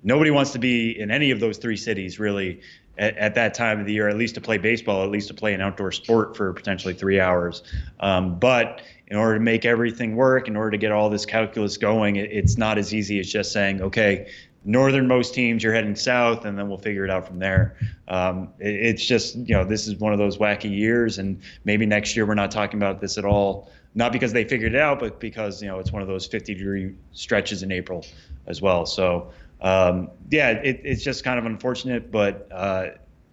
[0.02, 2.60] Nobody wants to be in any of those three cities really
[2.98, 5.34] at, at, that time of the year, at least to play baseball, at least to
[5.34, 7.62] play an outdoor sport for potentially three hours.
[8.00, 11.76] Um, but in order to make everything work, in order to get all this calculus
[11.76, 14.30] going, it, it's not as easy as just saying, okay,
[14.64, 17.76] northernmost teams, you're heading south, and then we'll figure it out from there.
[18.08, 21.86] Um, it, it's just, you know, this is one of those wacky years, and maybe
[21.86, 23.70] next year we're not talking about this at all.
[23.94, 26.52] Not because they figured it out, but because you know it's one of those 50
[26.54, 28.04] degree stretches in April
[28.46, 28.84] as well.
[28.84, 32.88] So um, yeah, it, it's just kind of unfortunate, but uh,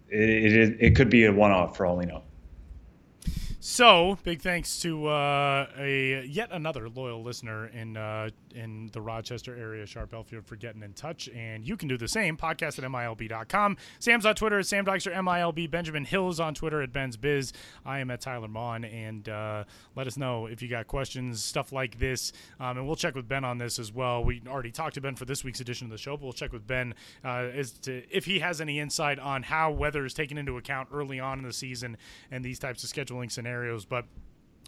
[0.08, 2.22] it, it, it could be a one off for all we know.
[3.66, 9.56] So, big thanks to uh, a yet another loyal listener in uh, in the Rochester
[9.56, 11.30] area, Sharp Elfield, for getting in touch.
[11.30, 12.36] And you can do the same.
[12.36, 13.78] Podcast at MILB.com.
[14.00, 15.70] Sam's on Twitter at Sam Dykstra, MILB.
[15.70, 17.54] Benjamin Hill is on Twitter at Ben's Biz.
[17.86, 18.84] I am at Tyler Maun.
[18.84, 19.64] And uh,
[19.96, 22.32] let us know if you got questions, stuff like this.
[22.60, 24.22] Um, and we'll check with Ben on this as well.
[24.22, 26.52] We already talked to Ben for this week's edition of the show, but we'll check
[26.52, 26.94] with Ben
[27.24, 30.90] uh, as to if he has any insight on how weather is taken into account
[30.92, 31.96] early on in the season
[32.30, 33.53] and these types of scheduling scenarios.
[33.84, 34.06] But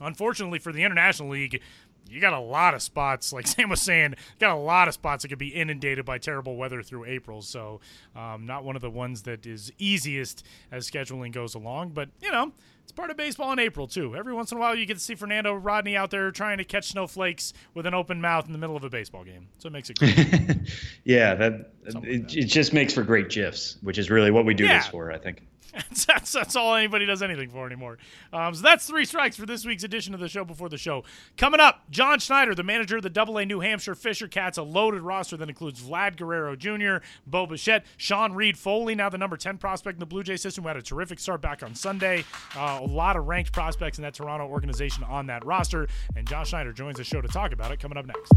[0.01, 1.61] unfortunately for the International League,
[2.09, 5.23] you got a lot of spots, like Sam was saying, got a lot of spots
[5.23, 7.43] that could be inundated by terrible weather through April.
[7.43, 7.81] So,
[8.15, 11.91] um, not one of the ones that is easiest as scheduling goes along.
[11.91, 14.15] But, you know, it's part of baseball in April, too.
[14.15, 16.65] Every once in a while, you get to see Fernando Rodney out there trying to
[16.65, 19.49] catch snowflakes with an open mouth in the middle of a baseball game.
[19.59, 20.59] So, it makes it great.
[21.05, 21.73] yeah, that
[22.03, 24.79] it, it, just makes for great GIFs, which is really what we do Yeah.
[24.79, 25.43] this for, I think.
[26.07, 27.99] that's, that's all anybody does anything for anymore.
[28.33, 31.05] Um, so that's three strikes for this week's edition of the show before the show.
[31.37, 34.63] Coming up, John Schneider, the manager of the Double A New Hampshire Fisher Cats, a
[34.63, 39.59] loaded roster that includes Vlad Guerrero Jr., Bo Bichette, Sean Reid-Foley, now the number 10
[39.59, 42.25] prospect in the Blue Jay system, who had a terrific start back on Sunday.
[42.57, 45.89] Uh, a lot of ranked prospects in that Toronto organization on that roster.
[46.15, 48.33] And John Schneider joins the show to talk about it coming up next.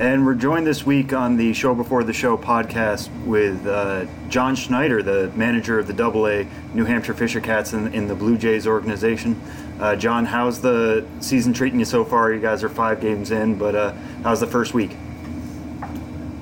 [0.00, 4.56] And we're joined this week on the Show Before the Show podcast with uh, John
[4.56, 8.36] Schneider, the manager of the Double A New Hampshire Fisher Cats in, in the Blue
[8.36, 9.40] Jays organization.
[9.78, 12.32] Uh, John, how's the season treating you so far?
[12.32, 13.92] You guys are five games in, but uh,
[14.24, 14.96] how's the first week?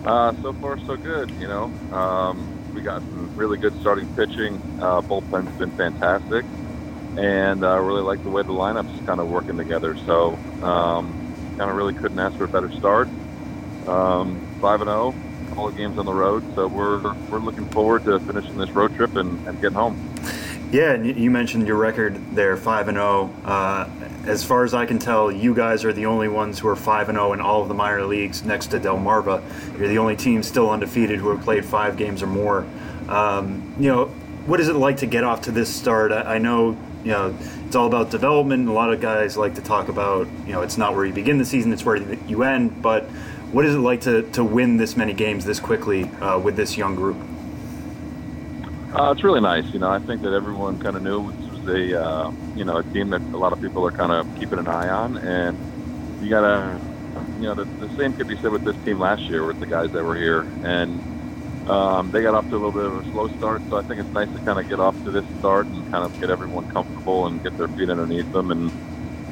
[0.06, 1.30] Uh, so far, so good.
[1.32, 4.62] You know, um, we got some really good starting pitching.
[4.80, 6.46] Uh, bullpen's been fantastic,
[7.18, 9.94] and I uh, really like the way the lineup's kind of working together.
[10.06, 11.18] So, um,
[11.58, 13.08] kind of really couldn't ask for a better start.
[13.88, 15.14] Um, Five and zero,
[15.56, 16.44] all the games on the road.
[16.54, 19.98] So we're we're looking forward to finishing this road trip and, and getting home.
[20.70, 23.30] Yeah, and you- mentioned your record there, five and zero.
[23.44, 23.88] Uh,
[24.24, 27.08] As far as I can tell, you guys are the only ones who are five
[27.08, 29.42] and zero in all of the minor leagues, next to Delmarva.
[29.78, 32.64] You're the only team still undefeated who have played five games or more.
[33.08, 34.06] Um, you know,
[34.46, 36.12] what is it like to get off to this start?
[36.12, 37.34] I, I know, you know,
[37.66, 38.68] it's all about development.
[38.68, 41.36] A lot of guys like to talk about, you know, it's not where you begin
[41.38, 42.80] the season, it's where you end.
[42.80, 43.06] But
[43.52, 46.76] what is it like to, to win this many games this quickly uh, with this
[46.76, 47.18] young group?
[48.94, 49.66] Uh, it's really nice.
[49.72, 52.78] You know, I think that everyone kind of knew this was a uh, you know
[52.78, 55.56] a team that a lot of people are kind of keeping an eye on, and
[56.22, 56.80] you gotta
[57.36, 59.66] you know the, the same could be said with this team last year with the
[59.66, 61.00] guys that were here, and
[61.70, 63.62] um, they got off to a little bit of a slow start.
[63.68, 66.04] So I think it's nice to kind of get off to this start and kind
[66.04, 68.70] of get everyone comfortable and get their feet underneath them, and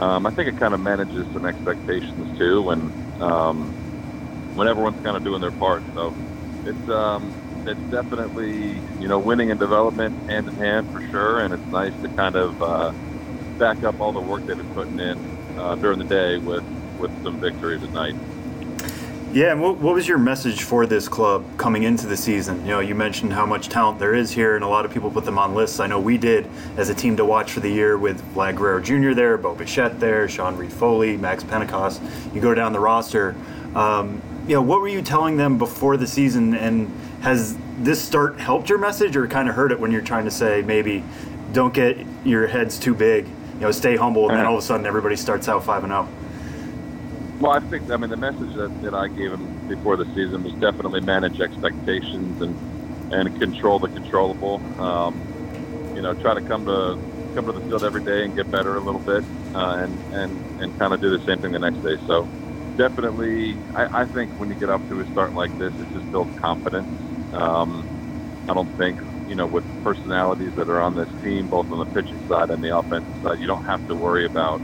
[0.00, 3.74] um, I think it kind of manages some expectations too when um,
[4.54, 5.82] when everyone's kind of doing their part.
[5.94, 6.14] So
[6.64, 7.32] it's um,
[7.66, 11.92] it's definitely you know winning and development hand in hand for sure, and it's nice
[12.02, 12.92] to kind of uh,
[13.58, 15.18] back up all the work they've been putting in
[15.58, 16.64] uh, during the day with
[16.98, 18.14] with some victories at night.
[19.32, 22.62] Yeah, and what, what was your message for this club coming into the season?
[22.62, 25.08] You know, you mentioned how much talent there is here, and a lot of people
[25.08, 25.78] put them on lists.
[25.78, 28.80] I know we did as a team to watch for the year with Vlad Guerrero
[28.80, 29.14] Jr.
[29.14, 32.02] there, Bo Bichette there, Sean Reid-Foley, Max Pentecost.
[32.34, 33.36] You go down the roster.
[33.76, 34.20] Um,
[34.50, 36.88] you know, what were you telling them before the season, and
[37.20, 40.30] has this start helped your message, or kind of hurt it when you're trying to
[40.32, 41.04] say maybe
[41.52, 44.66] don't get your heads too big, you know, stay humble, and then all of a
[44.66, 46.04] sudden everybody starts out five and oh?
[46.04, 47.38] zero.
[47.38, 50.42] Well, I think I mean the message that, that I gave him before the season
[50.42, 54.60] was definitely manage expectations and and control the controllable.
[54.80, 55.14] Um,
[55.94, 56.98] you know, try to come to
[57.36, 59.22] come to the field every day and get better a little bit,
[59.54, 61.96] uh, and and and kind of do the same thing the next day.
[62.08, 62.28] So
[62.78, 66.10] definitely, I, I think when you get up to a start like this, it just
[66.10, 66.90] builds confidence.
[67.32, 67.88] Um,
[68.48, 71.86] I don't think you know with personalities that are on this team, both on the
[71.86, 74.62] pitching side and the offensive side, you don't have to worry about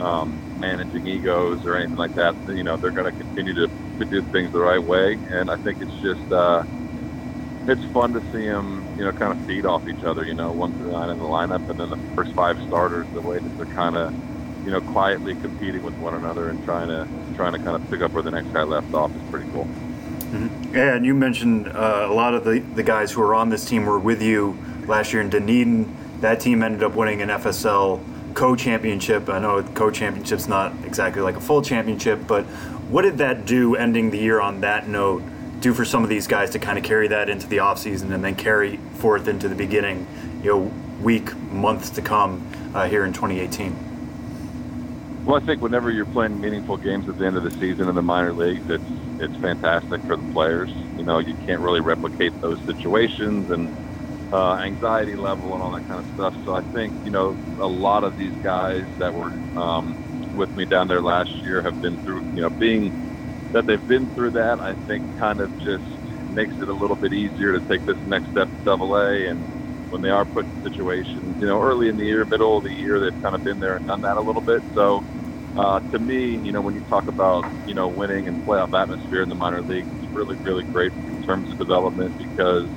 [0.00, 2.36] um, managing egos or anything like that.
[2.48, 3.68] You know, they're going to continue to,
[4.00, 6.62] to do things the right way, and I think it's just uh,
[7.66, 10.24] it's fun to see them, you know, kind of feed off each other.
[10.24, 13.22] You know, one through nine in the lineup, and then the first five starters, the
[13.22, 14.12] way that they're kind of,
[14.68, 18.02] you know, quietly competing with one another and trying to trying to kind of pick
[18.02, 19.66] up where the next guy left off is pretty cool.
[20.74, 23.64] Yeah, and you mentioned uh, a lot of the, the guys who were on this
[23.64, 26.20] team were with you last year in Dunedin.
[26.20, 28.04] That team ended up winning an FSL
[28.34, 29.30] co-championship.
[29.30, 32.44] I know co-championship's not exactly like a full championship, but
[32.90, 35.22] what did that do, ending the year on that note,
[35.60, 38.22] do for some of these guys to kind of carry that into the offseason and
[38.22, 40.06] then carry forth into the beginning,
[40.42, 43.87] you know, week, months to come uh, here in 2018?
[45.28, 47.96] Well, I think whenever you're playing meaningful games at the end of the season in
[47.96, 48.86] the minor leagues, it's
[49.18, 50.72] it's fantastic for the players.
[50.96, 53.74] You know, you can't really replicate those situations and
[54.32, 56.34] uh, anxiety level and all that kind of stuff.
[56.44, 59.98] So I think you know a lot of these guys that were um,
[60.32, 62.22] with me down there last year have been through.
[62.32, 62.94] You know, being
[63.52, 65.84] that they've been through that, I think kind of just
[66.30, 69.28] makes it a little bit easier to take this next step to Double A.
[69.30, 69.46] And
[69.90, 72.70] when they are put in situations, you know, early in the year, middle of the
[72.72, 74.62] year, they've kind of been there and done that a little bit.
[74.74, 75.02] So.
[75.56, 79.22] Uh, to me, you know, when you talk about you know winning and playoff atmosphere
[79.22, 82.70] in the minor leagues, it's really, really great in terms of development because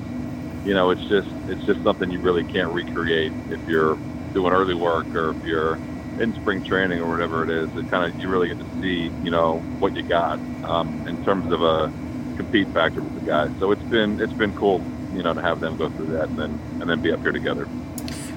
[0.63, 3.99] you know, it's just it's just something you really can't recreate if you're
[4.33, 5.79] doing early work or if you're
[6.19, 7.71] in spring training or whatever it is.
[7.75, 11.19] It kind of you really get to see, you know, what you got um, in
[11.19, 11.91] terms of a
[12.37, 13.49] compete factor with the guys.
[13.59, 16.37] So it's been it's been cool, you know, to have them go through that and
[16.37, 17.67] then and then be up here together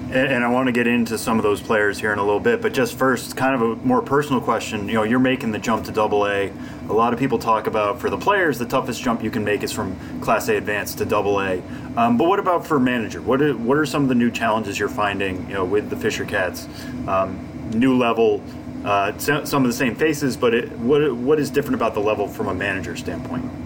[0.09, 2.39] and, and I want to get into some of those players here in a little
[2.39, 4.87] bit, but just first, kind of a more personal question.
[4.87, 6.51] You know, you're making the jump to Double A.
[6.87, 9.63] A lot of people talk about for the players, the toughest jump you can make
[9.63, 11.61] is from Class A Advanced to Double A.
[11.97, 13.21] Um, but what about for manager?
[13.21, 15.47] What are, what are some of the new challenges you're finding?
[15.47, 16.67] You know, with the Fisher Cats,
[17.07, 18.41] um, new level.
[18.83, 22.27] Uh, some of the same faces, but it, what what is different about the level
[22.27, 23.64] from a manager standpoint?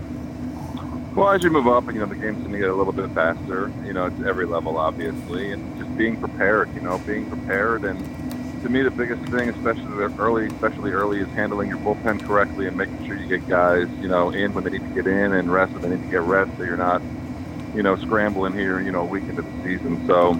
[1.15, 3.09] Well, as you move up, you know the game's going to get a little bit
[3.11, 3.71] faster.
[3.83, 6.73] You know, it's every level, obviously, and just being prepared.
[6.75, 7.99] You know, being prepared, and
[8.61, 12.77] to me, the biggest thing, especially early, especially early, is handling your bullpen correctly and
[12.77, 15.51] making sure you get guys, you know, in when they need to get in and
[15.51, 17.01] rest when they need to get rest, so you're not,
[17.73, 20.05] you know, scrambling here, you know, a week into the season.
[20.07, 20.31] So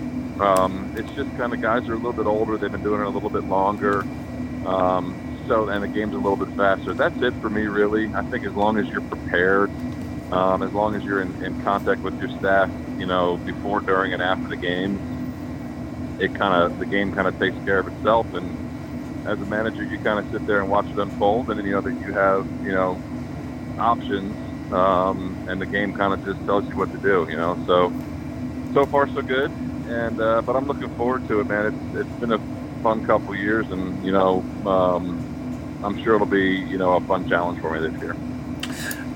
[0.41, 2.57] um, it's just kind of guys are a little bit older.
[2.57, 4.01] They've been doing it a little bit longer.
[4.65, 5.15] Um,
[5.47, 6.93] so and the game's a little bit faster.
[6.93, 8.13] That's it for me, really.
[8.13, 9.71] I think as long as you're prepared
[10.31, 14.13] um, as long as you're in, in contact with your staff, you know, before, during,
[14.13, 15.01] and after the game,
[16.17, 18.27] it kind of the game kind of takes care of itself.
[18.33, 18.59] And
[19.25, 21.73] as a manager, you kind of sit there and watch it unfold, and then you
[21.73, 23.01] know that you have you know
[23.77, 24.37] options,
[24.71, 27.27] um, and the game kind of just tells you what to do.
[27.29, 27.93] You know, so
[28.73, 29.53] so far so good,
[29.85, 31.67] and uh, but I'm looking forward to it, man.
[31.67, 32.39] It's it's been a
[32.83, 35.21] fun couple years, and you know, um,
[35.83, 38.17] I'm sure it'll be you know a fun challenge for me this year.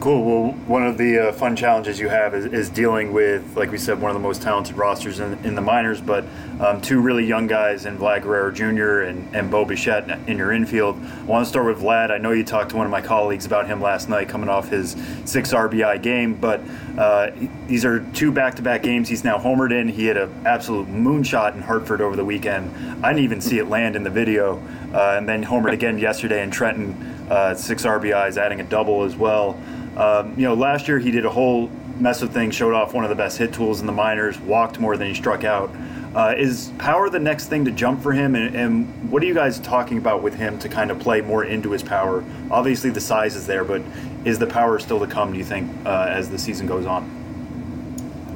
[0.03, 0.25] Cool.
[0.25, 3.77] Well, one of the uh, fun challenges you have is, is, dealing with, like we
[3.77, 6.25] said, one of the most talented rosters in, in the minors, but
[6.59, 9.03] um, two really young guys in Vlad Guerrero Jr.
[9.03, 10.97] and, and Bo Bichette in your infield.
[11.01, 12.11] I want to start with Vlad.
[12.11, 14.67] I know you talked to one of my colleagues about him last night coming off
[14.67, 16.59] his six RBI game, but
[16.97, 17.31] uh,
[17.67, 19.87] these are two back to back games he's now homered in.
[19.87, 22.69] He had an absolute moonshot in Hartford over the weekend.
[23.05, 24.57] I didn't even see it land in the video,
[24.93, 26.91] uh, and then homered again yesterday in Trenton,
[27.29, 29.57] uh, six RBIs, adding a double as well.
[29.95, 31.69] Um, you know, last year he did a whole
[31.99, 34.79] mess of things, showed off one of the best hit tools in the minors, walked
[34.79, 35.69] more than he struck out.
[36.15, 38.35] Uh, is power the next thing to jump for him?
[38.35, 41.43] And, and, what are you guys talking about with him to kind of play more
[41.43, 42.23] into his power?
[42.49, 43.81] Obviously, the size is there, but
[44.25, 47.21] is the power still to come, do you think, uh, as the season goes on?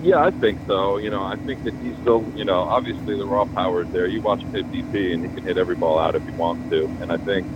[0.03, 0.97] Yeah, I think so.
[0.97, 4.07] You know, I think that he's still, you know, obviously the raw power is there.
[4.07, 6.69] You watch him hit BP and he can hit every ball out if he wants
[6.69, 6.85] to.
[7.01, 7.47] And I think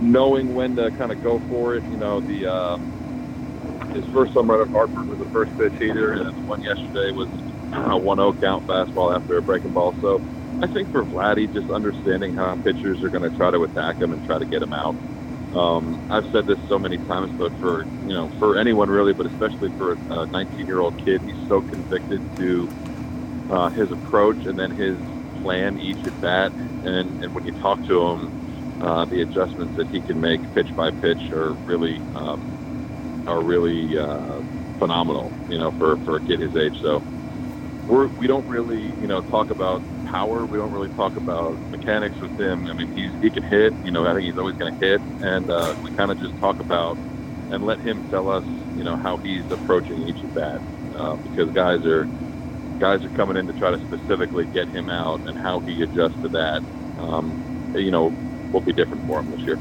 [0.00, 2.50] knowing when to kind of go for it, you know, the.
[2.50, 2.78] Uh,
[3.94, 7.12] his first home run at Hartford was the first pitch heater, and the one yesterday
[7.12, 7.28] was
[7.72, 9.94] a 1-0 count fastball after a breaking ball.
[10.00, 10.20] So
[10.62, 14.12] I think for Vladdy, just understanding how pitchers are going to try to attack him
[14.12, 14.96] and try to get him out.
[15.56, 19.26] Um, I've said this so many times, but for you know, for anyone really, but
[19.26, 22.70] especially for a 19-year-old kid, he's so convicted to
[23.50, 24.96] uh, his approach and then his
[25.42, 26.52] plan each at bat.
[26.52, 28.32] And, and when you talk to him,
[28.80, 32.61] uh, the adjustments that he can make pitch by pitch are really um,
[33.26, 34.40] are really uh,
[34.78, 36.80] phenomenal, you know, for, for a kid his age.
[36.80, 37.02] So
[37.86, 40.44] we're, we don't really, you know, talk about power.
[40.44, 42.66] We don't really talk about mechanics with him.
[42.66, 45.00] I mean, he's, he can hit, you know, I think he's always going to hit.
[45.00, 46.96] And uh, we kind of just talk about
[47.50, 48.44] and let him tell us,
[48.76, 50.60] you know, how he's approaching each at bat.
[50.96, 52.04] Uh, because guys are
[52.78, 56.20] guys are coming in to try to specifically get him out and how he adjusts
[56.20, 56.62] to that,
[56.98, 58.12] um, you know,
[58.52, 59.58] will be different for him this year.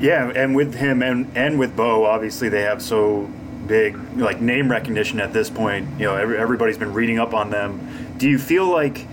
[0.00, 3.30] Yeah, and with him and and with Bo, obviously they have so
[3.66, 5.86] big like name recognition at this point.
[5.98, 8.14] You know, every, everybody's been reading up on them.
[8.16, 9.06] Do you feel like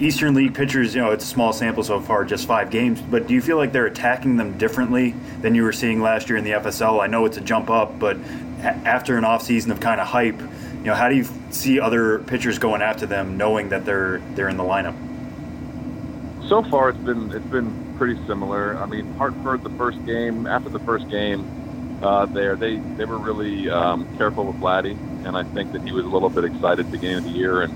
[0.00, 0.92] Eastern League pitchers?
[0.94, 3.56] You know, it's a small sample so far, just five games, but do you feel
[3.56, 7.00] like they're attacking them differently than you were seeing last year in the FSL?
[7.00, 8.16] I know it's a jump up, but
[8.60, 12.18] after an off season of kind of hype, you know, how do you see other
[12.20, 14.96] pitchers going after them, knowing that they're they're in the lineup?
[16.48, 18.80] So far, it's been it's been pretty similar.
[18.80, 21.48] I mean, Hartford, the first game, after the first game
[22.02, 25.92] uh, there, they, they were really um, careful with Vladdy, and I think that he
[25.92, 27.74] was a little bit excited beginning of the year, and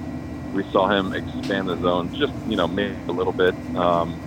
[0.52, 3.56] we saw him expand the zone just, you know, maybe a little bit.
[3.74, 4.20] Um,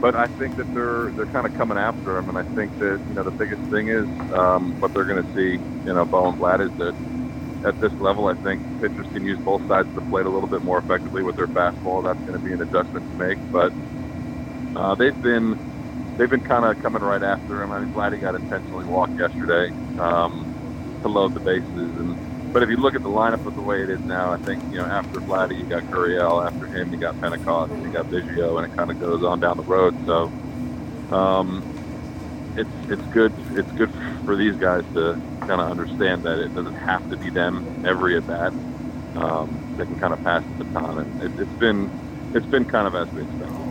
[0.00, 3.00] but I think that they're they're kind of coming after him, and I think that
[3.08, 4.06] you know the biggest thing is
[4.36, 5.62] um, what they're going to see.
[5.84, 6.94] You know, Bo and Vlad is that
[7.64, 10.48] at this level, I think pitchers can use both sides of the plate a little
[10.48, 12.04] bit more effectively with their fastball.
[12.04, 13.72] That's going to be an adjustment to make, but
[14.78, 15.58] uh, they've been
[16.16, 17.72] they've been kind of coming right after him.
[17.72, 21.66] I mean, Vladdy got intentionally walked yesterday um, to load the bases,
[21.96, 24.36] and but if you look at the lineup of the way it is now, I
[24.38, 27.72] think you know after Vladdy, you got Gurriel, After him, you got Pentecost.
[27.72, 29.94] You got Biggio, and it kind of goes on down the road.
[30.06, 30.24] So
[31.14, 31.62] um,
[32.56, 33.90] it's it's good it's good
[34.24, 38.16] for these guys to kind of understand that it doesn't have to be them every
[38.16, 38.52] at bat.
[39.16, 41.90] Um, they can kind of pass the baton, and it, it's been
[42.34, 43.67] it's been kind of as we expected.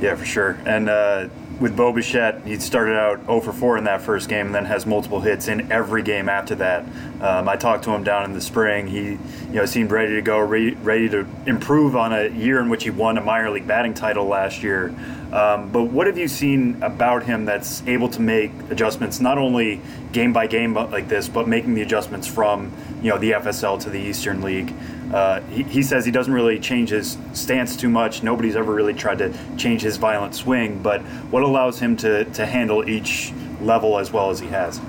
[0.00, 0.58] Yeah, for sure.
[0.64, 1.28] And uh,
[1.60, 4.64] with Bo Bichette, he started out 0 for 4 in that first game, and then
[4.64, 6.86] has multiple hits in every game after that.
[7.20, 8.86] Um, I talked to him down in the spring.
[8.86, 9.18] He, you
[9.52, 12.90] know, seemed ready to go, ready, ready to improve on a year in which he
[12.90, 14.94] won a minor league batting title last year.
[15.32, 19.82] Um, but what have you seen about him that's able to make adjustments, not only
[20.12, 22.72] game by game like this, but making the adjustments from,
[23.02, 24.72] you know, the FSL to the Eastern League?
[25.12, 28.22] Uh, he, he, says he doesn't really change his stance too much.
[28.22, 32.46] Nobody's ever really tried to change his violent swing, but what allows him to, to
[32.46, 34.80] handle each level as well as he has?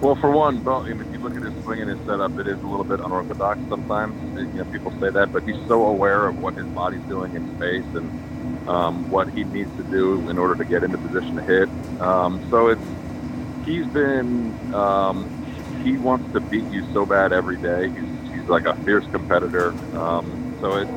[0.00, 2.66] Well, for one, if you look at his swing and his setup, it is a
[2.66, 4.14] little bit unorthodox sometimes.
[4.38, 7.56] You know, people say that, but he's so aware of what his body's doing in
[7.56, 11.42] space and um, what he needs to do in order to get into position to
[11.42, 11.68] hit.
[12.00, 12.82] Um, so it's
[13.64, 15.30] he's been um,
[15.82, 17.88] he wants to beat you so bad every day.
[17.88, 18.13] He's
[18.44, 19.74] he's like a fierce competitor.
[19.96, 20.90] Um, so it's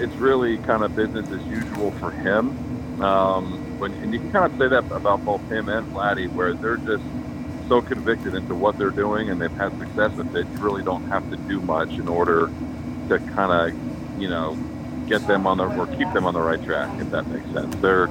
[0.00, 2.56] it's really kind of business as usual for him.
[3.02, 6.54] Um, when, and you can kind of say that about both him and Vladdy, where
[6.54, 7.04] they're just
[7.68, 10.46] so convicted into what they're doing and they've had success with it.
[10.52, 12.52] You really don't have to do much in order
[13.08, 14.56] to kind of, you know,
[15.08, 17.74] get them on the or keep them on the right track, if that makes sense.
[17.82, 18.08] They're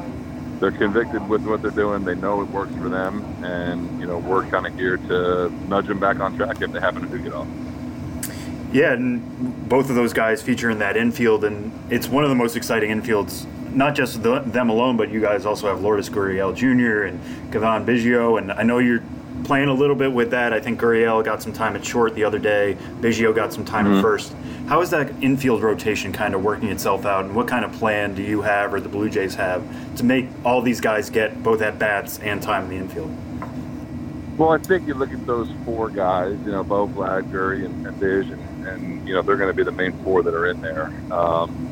[0.60, 2.04] they're convicted with what they're doing.
[2.04, 5.88] They know it works for them, and you know we're kind of here to nudge
[5.88, 7.50] them back on track if they happen to do get off.
[8.72, 12.36] Yeah, and both of those guys feature in that infield, and it's one of the
[12.36, 13.46] most exciting infields.
[13.74, 17.04] Not just the, them alone, but you guys also have Lourdes Gurriel Jr.
[17.04, 19.04] and Cavan Biggio, and I know you're
[19.44, 20.52] playing a little bit with that.
[20.52, 22.78] I think Gurriel got some time at short the other day.
[23.00, 23.96] Biggio got some time mm-hmm.
[23.96, 24.36] at first.
[24.68, 28.16] How is that infield rotation kind of working itself out, and what kind of plan
[28.16, 29.64] do you have or the Blue Jays have
[29.98, 33.16] to make all these guys get both at bats and time in the infield?
[34.38, 37.88] Well, I think you look at those four guys, you know, Bo, Vlad, Gurry, and,
[37.88, 38.00] and
[38.68, 40.92] and you know they're going to be the main four that are in there.
[41.12, 41.70] Um,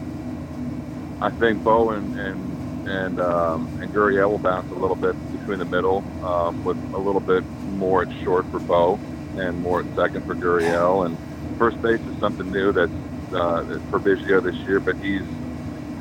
[1.21, 5.59] I think Bo and and and, um, and Gurriel will bounce a little bit between
[5.59, 9.01] the middle, um, with a little bit more at short for Bo
[9.35, 11.05] and more at second for Gurriel.
[11.07, 11.19] And
[11.57, 12.93] first base is something new that's
[13.33, 15.25] uh, for Biggio this year, but he's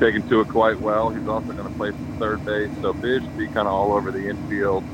[0.01, 1.11] taken to it quite well.
[1.11, 4.11] He's also going to play some third base, so Bish be kind of all over
[4.11, 4.85] the infield.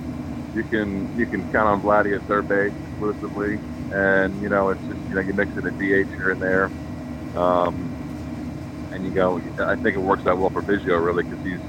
[0.54, 3.60] You can you can count on Vladdy at third base exclusively
[3.94, 6.66] and you know it's just you know you mix in a DH here and there,
[7.36, 9.42] um, and you go.
[9.60, 11.60] I think it works out well for Biggio really because he's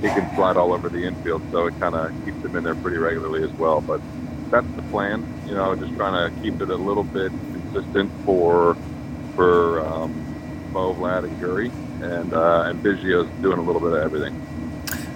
[0.00, 2.74] he can slide all over the infield, so it kind of keeps him in there
[2.74, 3.80] pretty regularly as well.
[3.80, 4.00] But
[4.50, 8.76] that's the plan, you know, just trying to keep it a little bit consistent for
[9.34, 11.70] for um, Mo, Vlad, and Gurry,
[12.00, 14.38] and uh, and Biggio's doing a little bit of everything.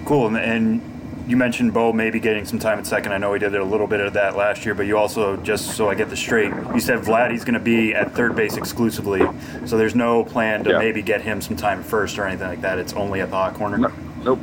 [0.05, 0.96] Cool, and, and
[1.27, 3.11] you mentioned Bo maybe getting some time at second.
[3.11, 5.75] I know he did a little bit of that last year, but you also, just
[5.75, 9.21] so I get this straight, you said Vladdy's going to be at third base exclusively.
[9.65, 10.79] So there's no plan to yeah.
[10.79, 12.79] maybe get him some time first or anything like that.
[12.79, 13.77] It's only at the hot corner.
[13.77, 13.91] No,
[14.23, 14.39] nope.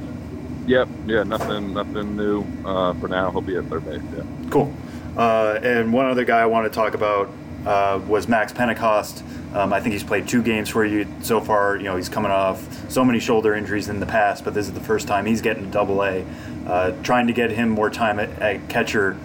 [0.66, 0.88] Yep.
[1.06, 1.22] Yeah.
[1.22, 1.72] Nothing.
[1.72, 3.30] Nothing new uh, for now.
[3.30, 4.02] He'll be at third base.
[4.14, 4.50] Yeah.
[4.50, 4.72] Cool.
[5.16, 7.30] Uh, and one other guy I want to talk about
[7.64, 9.24] uh, was Max Pentecost.
[9.54, 11.76] Um, I think he's played two games for you so far.
[11.76, 14.72] You know, he's coming off so many shoulder injuries in the past, but this is
[14.72, 16.24] the first time he's getting to Double A.
[16.66, 19.18] Uh, trying to get him more time at, at catcher.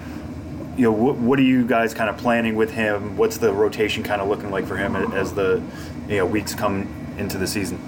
[0.75, 3.15] You know, what, what, are you guys kind of planning with him?
[3.15, 5.61] What's the rotation kind of looking like for him as the
[6.07, 6.87] you know weeks come
[7.17, 7.79] into the season?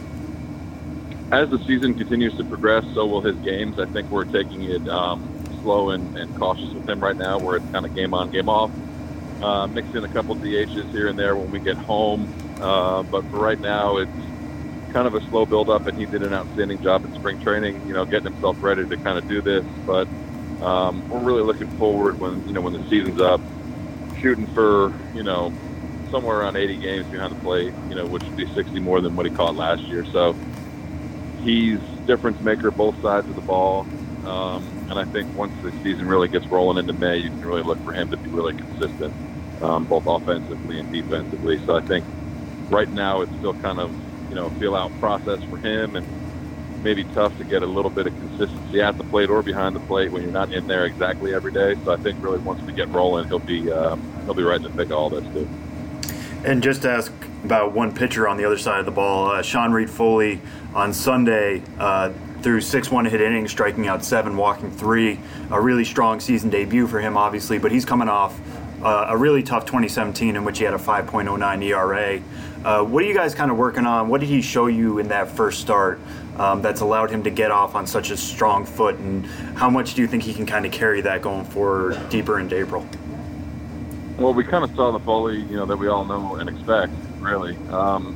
[1.32, 3.80] As the season continues to progress, so will his games.
[3.80, 5.28] I think we're taking it um,
[5.62, 8.49] slow and, and, cautious with him right now, where it's kind of game on, game
[8.49, 8.72] off.
[9.41, 12.32] Uh, mix in a couple DHs here and there when we get home,
[12.62, 14.12] uh, but for right now, it's
[14.92, 17.88] kind of a slow build up, and he did an outstanding job in spring training.
[17.88, 19.66] You know, getting himself ready to kind of do this.
[19.86, 20.08] But
[20.64, 23.42] um, we're really looking forward when you know when the season's up,
[24.20, 25.54] shooting for you know
[26.12, 27.74] somewhere around 80 games behind the plate.
[27.89, 30.06] You know, which would be 60 more than what he caught last year.
[30.06, 30.36] So
[31.42, 33.86] he's difference maker both sides of the ball.
[34.26, 37.64] Um, and I think once the season really gets rolling into May, you can really
[37.64, 39.14] look for him to be really consistent,
[39.62, 41.60] um, both offensively and defensively.
[41.66, 42.06] So I think
[42.70, 43.92] right now it's still kind of
[44.32, 46.07] you know feel out process for him, and
[46.84, 49.79] maybe tough to get a little bit of consistency at the plate or behind the
[49.82, 51.75] plate when you're not in there exactly every day.
[51.86, 54.63] So I think really once we get rolling, he'll be uh, he'll be right in
[54.63, 55.47] the thick of all this too.
[56.43, 57.11] And just to ask
[57.43, 60.41] about one pitcher on the other side of the ball, uh, Sean Reid-Foley
[60.73, 61.61] on Sunday.
[61.77, 65.19] Uh, through six one hit innings, striking out seven, walking three.
[65.51, 68.39] A really strong season debut for him, obviously, but he's coming off
[68.84, 72.21] uh, a really tough 2017 in which he had a 5.09 ERA.
[72.63, 74.07] Uh, what are you guys kind of working on?
[74.07, 75.99] What did he show you in that first start
[76.38, 78.95] um, that's allowed him to get off on such a strong foot?
[78.95, 79.25] And
[79.55, 82.57] how much do you think he can kind of carry that going forward deeper into
[82.57, 82.88] April?
[84.17, 86.93] Well, we kind of saw the Foley, you know, that we all know and expect,
[87.19, 87.55] really.
[87.69, 88.15] Um,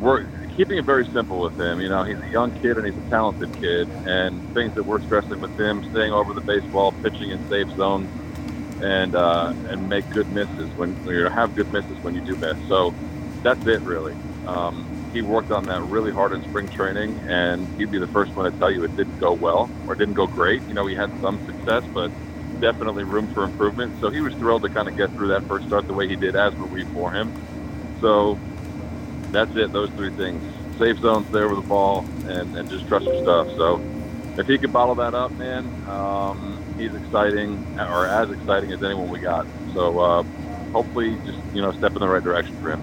[0.00, 0.26] we're
[0.56, 1.80] keeping it very simple with him.
[1.80, 5.02] You know, he's a young kid and he's a talented kid, and things that we're
[5.02, 8.08] stressing with him, staying over the baseball, pitching in safe zones,
[8.80, 12.56] and uh, and make good misses when you have good misses when you do miss.
[12.68, 12.96] So
[13.44, 14.14] that's it, really.
[14.46, 18.32] Um, he worked on that really hard in spring training, and he'd be the first
[18.34, 20.62] one to tell you it didn't go well or didn't go great.
[20.66, 22.12] You know, he had some success, but
[22.60, 23.94] definitely room for improvement.
[24.00, 26.16] So he was thrilled to kind of get through that first start the way he
[26.16, 27.34] did, as were we for him.
[28.00, 28.40] So
[29.32, 29.72] that's it.
[29.72, 30.44] Those three things:
[30.78, 33.48] safe zones, there with the ball, and, and just trust your stuff.
[33.56, 33.82] So
[34.36, 39.08] if he could bottle that up, man, um, he's exciting, or as exciting as anyone
[39.08, 39.46] we got.
[39.74, 40.22] So uh,
[40.72, 42.82] hopefully, just you know, step in the right direction for him.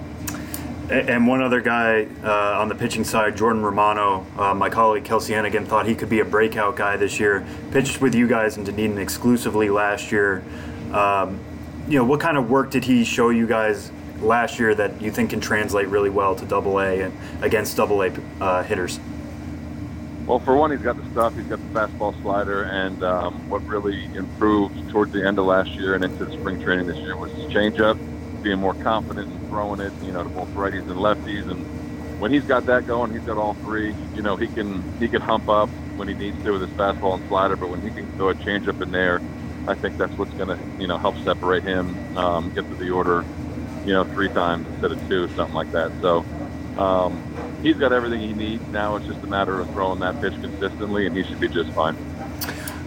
[0.88, 5.34] And one other guy uh, on the pitching side, Jordan Romano, uh, my colleague Kelsie
[5.34, 7.44] Heneghan thought he could be a breakout guy this year.
[7.72, 10.44] Pitched with you guys in Dunedin exclusively last year.
[10.92, 11.40] Um,
[11.88, 13.90] you know, what kind of work did he show you guys
[14.20, 18.02] last year that you think can translate really well to Double A and against Double
[18.02, 19.00] A uh, hitters?
[20.26, 21.34] Well, for one, he's got the stuff.
[21.36, 25.70] He's got the fastball slider, and um, what really improved towards the end of last
[25.78, 27.96] year and into the spring training this year was his changeup,
[28.42, 31.50] being more confident in throwing it, you know, to both righties and lefties.
[31.50, 31.66] And
[32.18, 33.96] when he's got that going, he's got all three.
[34.12, 37.14] You know, he can he can hump up when he needs to with his fastball
[37.14, 39.22] and slider, but when he can throw a changeup in there,
[39.66, 42.90] I think that's what's going to you know help separate him, um, get to the
[42.90, 43.26] order,
[43.84, 45.92] you know, three times instead of two, something like that.
[46.00, 46.26] So.
[46.76, 47.24] Um,
[47.62, 48.66] he's got everything he needs.
[48.68, 51.70] Now it's just a matter of throwing that pitch consistently, and he should be just
[51.70, 51.96] fine.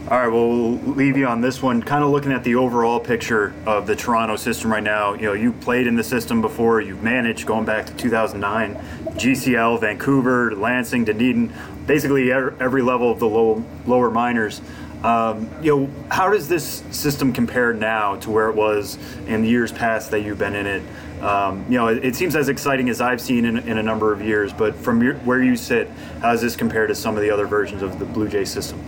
[0.10, 1.84] All right, well, we'll leave you on this one.
[1.84, 5.14] Kind of looking at the overall picture of the Toronto system right now.
[5.14, 6.82] You know, you played in the system before.
[6.82, 8.76] You've managed going back to 2009,
[9.20, 11.54] GCL, Vancouver, Lansing, Dunedin,
[11.86, 14.62] basically every level of the low, lower minors.
[15.04, 18.98] Um, you know, how does this system compare now to where it was
[19.28, 20.82] in the years past that you've been in it?
[21.22, 24.14] Um, you know, it, it, seems as exciting as I've seen in, in a number
[24.14, 24.54] of years.
[24.54, 25.90] But from your, where you sit,
[26.22, 28.82] how does this compare to some of the other versions of the Blue Jay system?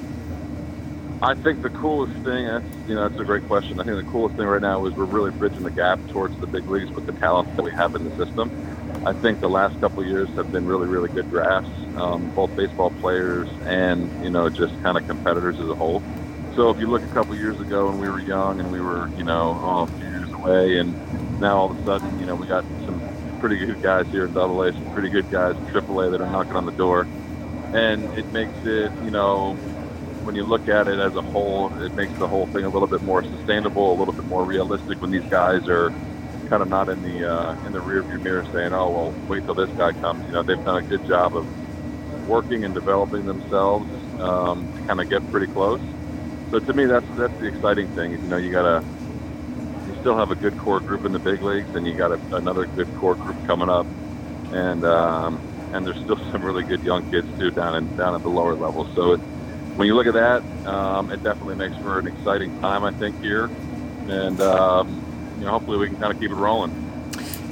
[1.21, 3.79] I think the coolest thing, that's, you know, that's a great question.
[3.79, 6.47] I think the coolest thing right now is we're really bridging the gap towards the
[6.47, 8.49] big leagues with the talent that we have in the system.
[9.05, 12.91] I think the last couple years have been really, really good drafts, um, both baseball
[13.01, 16.01] players and, you know, just kind of competitors as a whole.
[16.55, 19.07] So if you look a couple years ago and we were young and we were,
[19.15, 21.10] you know, oh, a few years away and
[21.41, 23.03] now all of a sudden, you know, we got some
[23.39, 26.21] pretty good guys here in Double A, some pretty good guys in Triple A that
[26.21, 27.09] are knocking on the door,
[27.73, 29.59] and it makes it, you know,
[30.21, 32.87] when you look at it as a whole, it makes the whole thing a little
[32.87, 35.93] bit more sustainable, a little bit more realistic when these guys are
[36.49, 39.55] kind of not in the uh, in the rearview mirror saying, "Oh, well, wait till
[39.55, 41.47] this guy comes." You know, they've done a good job of
[42.25, 43.89] working and developing themselves
[44.19, 45.81] um, to kind of get pretty close.
[46.51, 48.11] So to me, that's that's the exciting thing.
[48.11, 48.85] You know, you gotta
[50.01, 52.65] still have a good core group in the big leagues, and you got a, another
[52.65, 53.85] good core group coming up,
[54.51, 55.39] and um,
[55.73, 58.55] and there's still some really good young kids too down in down at the lower
[58.55, 58.93] levels.
[58.95, 59.19] So it,
[59.77, 63.21] when you look at that, um, it definitely makes for an exciting time, I think
[63.21, 63.49] here,
[64.09, 66.71] and um, you know hopefully we can kind of keep it rolling.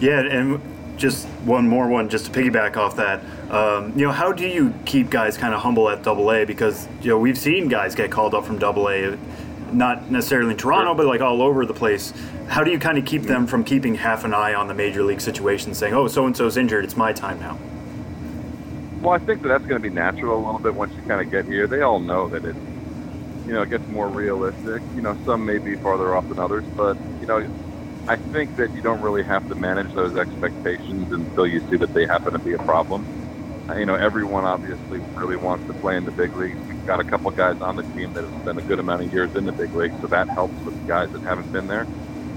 [0.01, 0.59] Yeah, and
[0.97, 3.21] just one more one just to piggyback off that.
[3.51, 6.87] Um, you know, how do you keep guys kind of humble at Double A because
[7.01, 9.17] you know we've seen guys get called up from Double A
[9.73, 12.13] not necessarily in Toronto, but like all over the place.
[12.49, 15.03] How do you kind of keep them from keeping half an eye on the major
[15.03, 17.59] league situation, saying, "Oh, so and so's injured, it's my time now"?
[19.01, 21.21] Well, I think that that's going to be natural a little bit once you kind
[21.21, 21.67] of get here.
[21.67, 22.55] They all know that it,
[23.45, 24.81] you know, it gets more realistic.
[24.95, 27.47] You know, some may be farther off than others, but you know,
[28.07, 31.93] I think that you don't really have to manage those expectations until you see that
[31.93, 33.05] they happen to be a problem.
[33.69, 36.99] Uh, you know, everyone obviously really wants to play in the big leagues We've got
[36.99, 39.45] a couple guys on the team that have spent a good amount of years in
[39.45, 41.85] the big leagues, so that helps with the guys that haven't been there.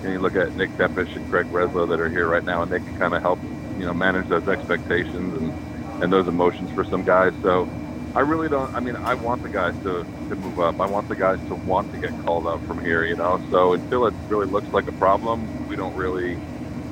[0.03, 2.81] You look at Nick Tepesch and Craig Breslow that are here right now, and they
[2.81, 3.41] can kind of help,
[3.77, 5.55] you know, manage those expectations and,
[6.01, 7.33] and those emotions for some guys.
[7.43, 7.71] So
[8.15, 8.71] I really don't.
[8.75, 10.77] I mean, I want the guys to, to move up.
[10.81, 13.39] I want the guys to want to get called up from here, you know.
[13.51, 16.41] So until it really looks like a problem, we don't really,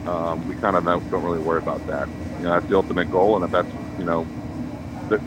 [0.06, 2.08] um, we kind of don't really worry about that.
[2.38, 4.28] You know, that's the ultimate goal, and if that's, you know,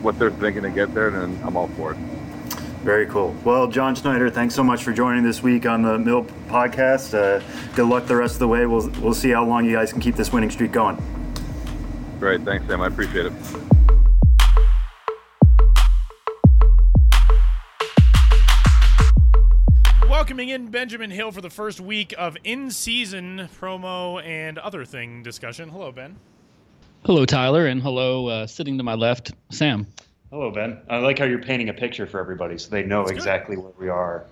[0.00, 2.13] what they're thinking to get there, then I'm all for it.
[2.84, 3.34] Very cool.
[3.44, 7.14] Well, John Schneider, thanks so much for joining this week on the Mill podcast.
[7.14, 7.42] Uh,
[7.74, 8.66] good luck the rest of the way.
[8.66, 10.98] We'll we'll see how long you guys can keep this winning streak going.
[12.20, 12.82] Great, thanks, Sam.
[12.82, 13.32] I appreciate it.
[20.06, 25.70] Welcoming in Benjamin Hill for the first week of in-season promo and other thing discussion.
[25.70, 26.16] Hello, Ben.
[27.06, 29.86] Hello, Tyler, and hello, uh, sitting to my left, Sam.
[30.34, 30.78] Hello, Ben.
[30.90, 33.18] I like how you're painting a picture for everybody so they know That's good.
[33.18, 34.24] exactly where we are.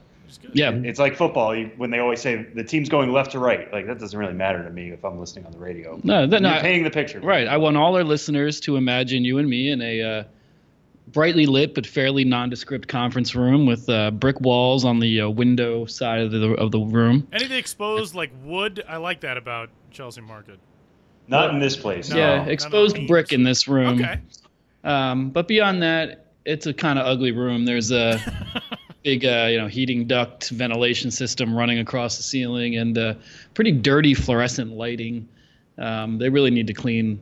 [0.52, 3.72] Yeah, It's like football you, when they always say the team's going left to right.
[3.72, 6.00] Like that doesn't really matter to me if I'm listening on the radio.
[6.02, 7.20] no, that, no, you're I- painting the picture.
[7.20, 7.46] right.
[7.46, 10.24] I want all our listeners to imagine you and me in a uh,
[11.06, 15.84] brightly lit but fairly nondescript conference room with uh, brick walls on the uh, window
[15.84, 17.28] side of the of the room.
[17.32, 20.58] Anything exposed like wood, I like that about Chelsea Market.
[21.28, 22.10] Not in this place.
[22.10, 22.16] No.
[22.16, 24.00] yeah, no, no, exposed brick in this room.
[24.02, 24.18] Okay.
[24.84, 27.64] Um, but beyond that, it's a kind of ugly room.
[27.64, 28.20] There's a
[29.02, 33.14] big, uh, you know, heating duct ventilation system running across the ceiling and uh,
[33.54, 35.28] pretty dirty fluorescent lighting.
[35.78, 37.20] Um, they really need to clean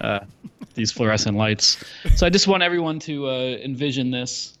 [0.00, 0.20] uh,
[0.74, 1.82] these fluorescent lights.
[2.16, 4.58] So I just want everyone to uh, envision this,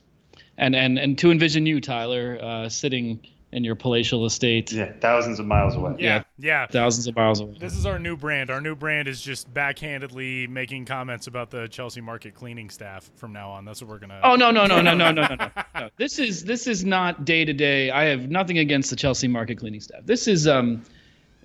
[0.58, 3.20] and and and to envision you, Tyler, uh, sitting
[3.52, 5.94] in your palatial estate, Yeah, thousands of miles away.
[5.98, 6.66] Yeah, yeah.
[6.66, 7.56] thousands of miles away.
[7.60, 8.50] This is our new brand.
[8.50, 13.32] Our new brand is just backhandedly making comments about the Chelsea Market cleaning staff from
[13.32, 13.64] now on.
[13.64, 14.20] That's what we're gonna.
[14.24, 15.50] Oh no no no no no no no no!
[15.74, 15.90] no.
[15.98, 17.90] This is this is not day to day.
[17.90, 20.00] I have nothing against the Chelsea market cleaning staff.
[20.06, 20.82] This is um,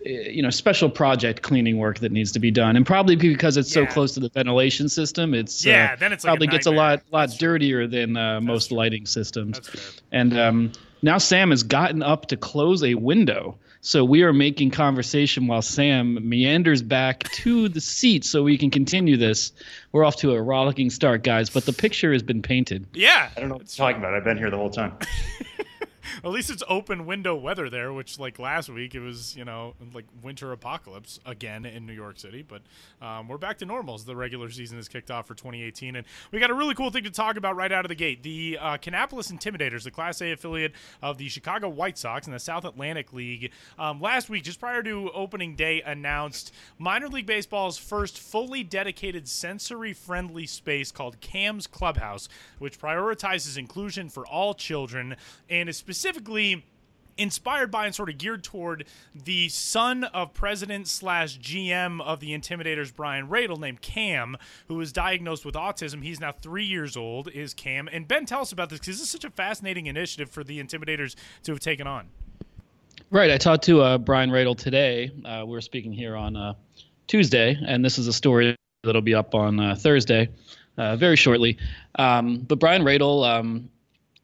[0.06, 3.58] eh, you know, special project cleaning work that needs to be done, and probably because
[3.58, 6.48] it's so close to the ventilation system, it's uh, Yeah, then it's like a probably
[6.48, 7.50] gets a lot lot That's true.
[7.50, 8.78] dirtier than uh, most true.
[8.78, 9.60] lighting systems.
[9.60, 10.02] That's fair.
[10.14, 10.72] And um,
[11.02, 13.58] now Sam has gotten up to close a window.
[13.82, 18.72] So we are making conversation while Sam meanders back to the seat so we can
[18.72, 19.54] continue this.
[19.92, 22.88] We're off to a rollicking start, guys, but the picture has been painted.
[22.94, 23.30] Yeah.
[23.36, 24.14] I don't know what you're talking about.
[24.14, 24.98] I've been here the whole time.
[26.24, 29.74] At least it's open window weather there, which like last week it was, you know,
[29.94, 32.44] like winter apocalypse again in New York City.
[32.48, 32.62] But
[33.02, 36.06] um, we're back to normal as the regular season is kicked off for 2018, and
[36.32, 38.24] we got a really cool thing to talk about right out of the gate.
[38.24, 42.40] The uh, Kannapolis Intimidators, the Class A affiliate of the Chicago White Sox in the
[42.40, 47.78] South Atlantic League, um, last week, just prior to opening day, announced minor league baseball's
[47.78, 52.30] first fully dedicated sensory-friendly space called Cam's Clubhouse,
[52.60, 55.16] which prioritizes inclusion for all children
[55.50, 55.78] and is
[57.18, 62.38] inspired by and sort of geared toward the son of president slash GM of the
[62.38, 64.38] Intimidators, Brian Radel, named Cam,
[64.68, 66.04] who was diagnosed with autism.
[66.04, 67.90] He's now three years old, is Cam.
[67.92, 70.62] And Ben, tell us about this because this is such a fascinating initiative for the
[70.64, 72.10] Intimidators to have taken on.
[73.10, 73.32] Right.
[73.32, 75.12] I talked to uh, Brian Radel today.
[75.24, 76.54] Uh, we were speaking here on uh,
[77.08, 80.30] Tuesday, and this is a story that'll be up on uh, Thursday,
[80.78, 81.58] uh, very shortly.
[81.96, 83.70] Um, but Brian Radel, um,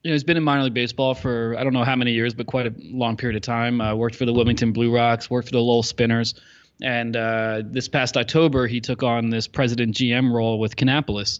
[0.03, 2.33] you know, he's been in minor league baseball for I don't know how many years,
[2.33, 3.79] but quite a long period of time.
[3.79, 6.35] Uh, worked for the Wilmington Blue Rocks, worked for the Lowell Spinners,
[6.81, 11.39] and uh, this past October he took on this president GM role with Kannapolis,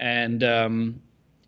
[0.00, 1.00] and um,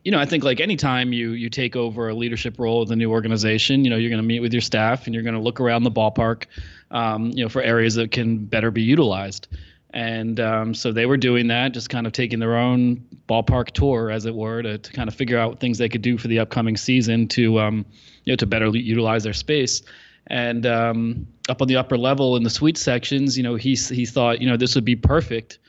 [0.05, 2.97] you know, I think like anytime you you take over a leadership role with a
[2.97, 5.41] new organization, you know, you're going to meet with your staff and you're going to
[5.41, 6.45] look around the ballpark,
[6.93, 9.49] um, you know, for areas that can better be utilized.
[9.97, 14.11] And um, so they were doing that, just kind of taking their own ballpark tour,
[14.11, 16.39] as it were, to, to kind of figure out things they could do for the
[16.39, 17.87] upcoming season to, um,
[18.25, 19.81] you know, to better utilize their space.
[20.27, 24.05] And um, up on the upper level in the suite sections, you know, he he
[24.05, 25.61] thought, you know, this would be perfect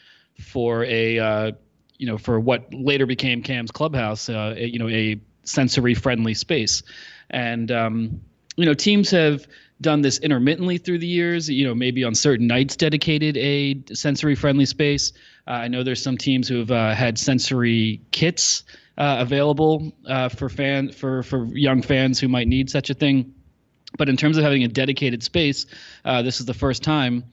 [0.42, 1.52] for a uh,
[1.98, 6.84] you know, for what later became Cam's Clubhouse, uh, a, you know, a sensory-friendly space,
[7.30, 8.20] and um,
[8.58, 9.48] you know, teams have
[9.80, 11.50] done this intermittently through the years.
[11.50, 15.14] You know, maybe on certain nights dedicated a sensory-friendly space.
[15.48, 18.64] Uh, I know there's some teams who have uh, had sensory kits
[18.98, 23.34] uh, available uh, for fan for for young fans who might need such a thing.
[23.98, 25.66] But in terms of having a dedicated space,
[26.04, 27.24] uh, this is the first time.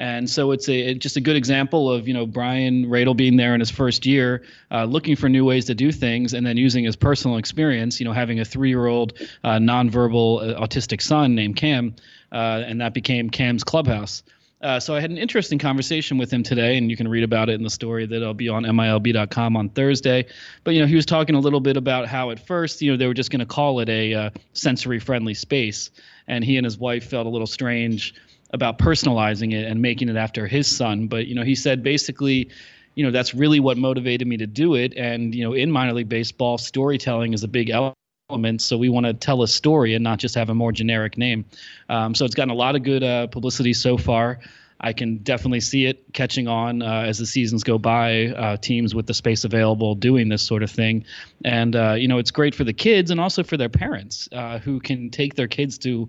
[0.00, 3.52] And so it's a just a good example of you know Brian Radel being there
[3.52, 6.84] in his first year, uh, looking for new ways to do things, and then using
[6.84, 8.00] his personal experience.
[8.00, 9.12] You know, having a three-year-old
[9.44, 11.94] uh, nonverbal uh, autistic son named Cam,
[12.32, 14.22] uh, and that became Cam's Clubhouse.
[14.62, 17.50] Uh, so I had an interesting conversation with him today, and you can read about
[17.50, 20.24] it in the story that'll be on MILB.com on Thursday.
[20.64, 22.96] But you know, he was talking a little bit about how at first, you know,
[22.96, 25.90] they were just going to call it a uh, sensory-friendly space,
[26.26, 28.14] and he and his wife felt a little strange
[28.52, 31.06] about personalizing it and making it after his son.
[31.06, 32.50] But you know, he said basically,
[32.94, 34.94] you know, that's really what motivated me to do it.
[34.96, 38.62] And you know, in minor league baseball, storytelling is a big element.
[38.62, 41.44] So we want to tell a story and not just have a more generic name.
[41.88, 44.40] Um, so it's gotten a lot of good uh, publicity so far.
[44.80, 48.28] I can definitely see it catching on uh, as the seasons go by.
[48.28, 51.04] Uh, teams with the space available doing this sort of thing,
[51.44, 54.58] and uh, you know it's great for the kids and also for their parents uh,
[54.58, 56.08] who can take their kids to.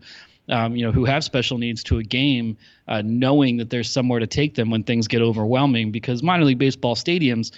[0.51, 2.57] Um, you know, who have special needs to a game,
[2.89, 5.91] uh, knowing that there's somewhere to take them when things get overwhelming.
[5.91, 7.51] Because minor league baseball stadiums,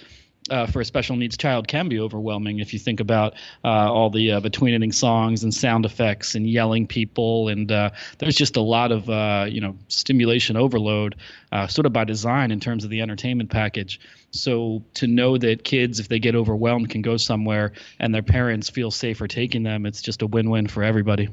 [0.50, 3.34] uh, for a special needs child can be overwhelming if you think about
[3.64, 7.88] uh, all the uh, between inning songs and sound effects and yelling people and uh,
[8.18, 11.16] there's just a lot of uh, you know stimulation overload
[11.52, 13.98] uh, sort of by design in terms of the entertainment package
[14.32, 18.68] so to know that kids if they get overwhelmed can go somewhere and their parents
[18.68, 21.28] feel safer taking them it's just a win-win for everybody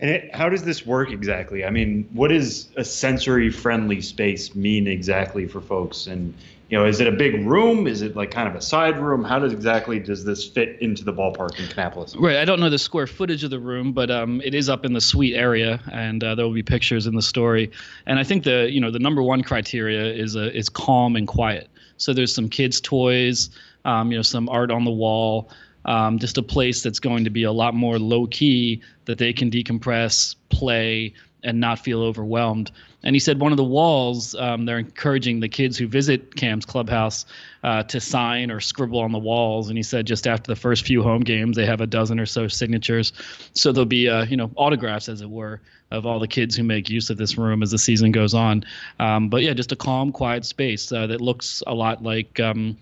[0.00, 4.54] and it, how does this work exactly i mean what does a sensory friendly space
[4.54, 6.34] mean exactly for folks and
[6.70, 7.88] you know, is it a big room?
[7.88, 9.24] Is it like kind of a side room?
[9.24, 12.16] How does exactly does this fit into the ballpark in Kannapolis?
[12.16, 12.36] Right.
[12.36, 14.92] I don't know the square footage of the room, but um, it is up in
[14.92, 17.72] the suite area, and uh, there will be pictures in the story.
[18.06, 21.26] And I think the you know the number one criteria is uh, is calm and
[21.26, 21.68] quiet.
[21.96, 23.50] So there's some kids' toys,
[23.84, 25.50] um, you know, some art on the wall.
[25.84, 29.32] Um, just a place that's going to be a lot more low key that they
[29.32, 32.70] can decompress, play, and not feel overwhelmed.
[33.02, 36.66] And he said one of the walls, um, they're encouraging the kids who visit Cam's
[36.66, 37.24] clubhouse
[37.64, 39.68] uh, to sign or scribble on the walls.
[39.68, 42.26] And he said just after the first few home games, they have a dozen or
[42.26, 43.12] so signatures.
[43.54, 46.62] So there'll be, uh, you know, autographs, as it were, of all the kids who
[46.62, 48.64] make use of this room as the season goes on.
[48.98, 52.38] Um, but yeah, just a calm, quiet space uh, that looks a lot like.
[52.38, 52.76] Um,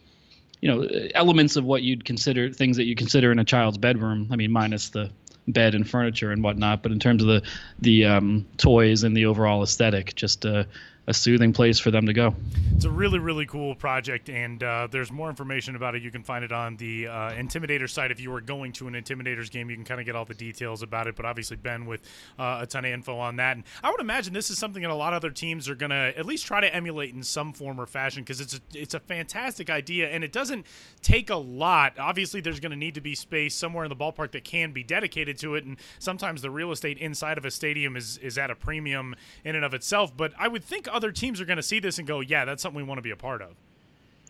[0.61, 4.29] you know elements of what you'd consider things that you consider in a child's bedroom
[4.31, 5.11] i mean minus the
[5.49, 6.83] bed and furniture and whatnot.
[6.83, 7.43] But in terms of the
[7.81, 10.65] the um, toys and the overall aesthetic, just uh,
[11.09, 12.35] a soothing place for them to go.
[12.77, 16.03] It's a really, really cool project, and uh, there's more information about it.
[16.03, 18.13] You can find it on the uh, Intimidator site.
[18.13, 20.35] If you were going to an Intimidators game, you can kind of get all the
[20.35, 21.17] details about it.
[21.17, 22.03] But obviously, Ben with
[22.39, 23.57] uh, a ton of info on that.
[23.57, 25.91] And I would imagine this is something that a lot of other teams are going
[25.91, 28.95] to at least try to emulate in some form or fashion because it's a, it's
[28.95, 30.67] a fantastic idea, and it doesn't
[31.01, 31.99] take a lot.
[31.99, 34.85] Obviously, there's going to need to be space somewhere in the ballpark that can be
[34.85, 38.51] dedicated to it, and sometimes the real estate inside of a stadium is is at
[38.51, 40.15] a premium in and of itself.
[40.15, 42.63] But I would think other teams are going to see this and go, yeah, that's
[42.63, 43.51] something we want to be a part of.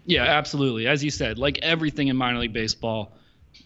[0.04, 0.86] Yeah, absolutely.
[0.86, 3.12] As you said, like everything in minor league baseball,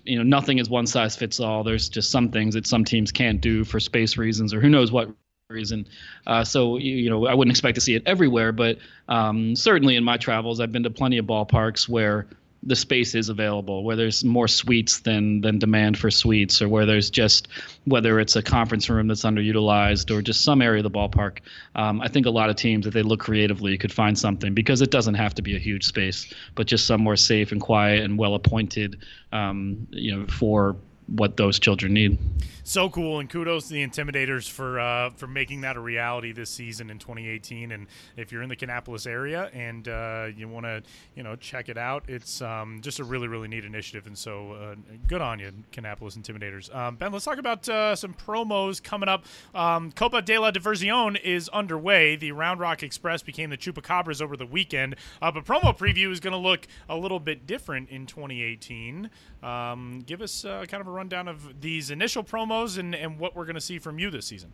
[0.05, 1.63] you know, nothing is one size fits all.
[1.63, 4.91] There's just some things that some teams can't do for space reasons or who knows
[4.91, 5.09] what
[5.49, 5.87] reason.
[6.27, 8.79] Uh, so you, you, know, I wouldn't expect to see it everywhere, but
[9.09, 12.27] um, certainly in my travels, I've been to plenty of ballparks where
[12.65, 16.87] the space is available, where there's more suites than than demand for suites, or where
[16.87, 17.49] there's just
[17.85, 21.39] whether it's a conference room that's underutilized or just some area of the ballpark.
[21.75, 24.81] Um, I think a lot of teams, if they look creatively, could find something because
[24.81, 28.19] it doesn't have to be a huge space, but just somewhere safe and quiet and
[28.19, 28.99] well appointed,
[29.33, 32.19] um, you know, for what those children need.
[32.65, 36.49] So cool, and kudos to the Intimidators for uh, for making that a reality this
[36.49, 37.73] season in 2018.
[37.73, 40.81] And if you're in the Kannapolis area and uh, you want to,
[41.17, 44.07] you know, check it out, it's um, just a really really neat initiative.
[44.07, 44.75] And so uh,
[45.09, 46.73] good on you, Kannapolis Intimidators.
[46.73, 49.25] Um, ben, let's talk about uh, some promos coming up.
[49.57, 52.15] Um, Copa de la Diversión is underway.
[52.15, 56.21] The Round Rock Express became the Chupacabras over the weekend, uh, but promo preview is
[56.21, 59.11] going to look a little bit different in 2018.
[59.43, 63.35] Um, give us uh, kind of a rundown of these initial promos and, and what
[63.35, 64.53] we're going to see from you this season.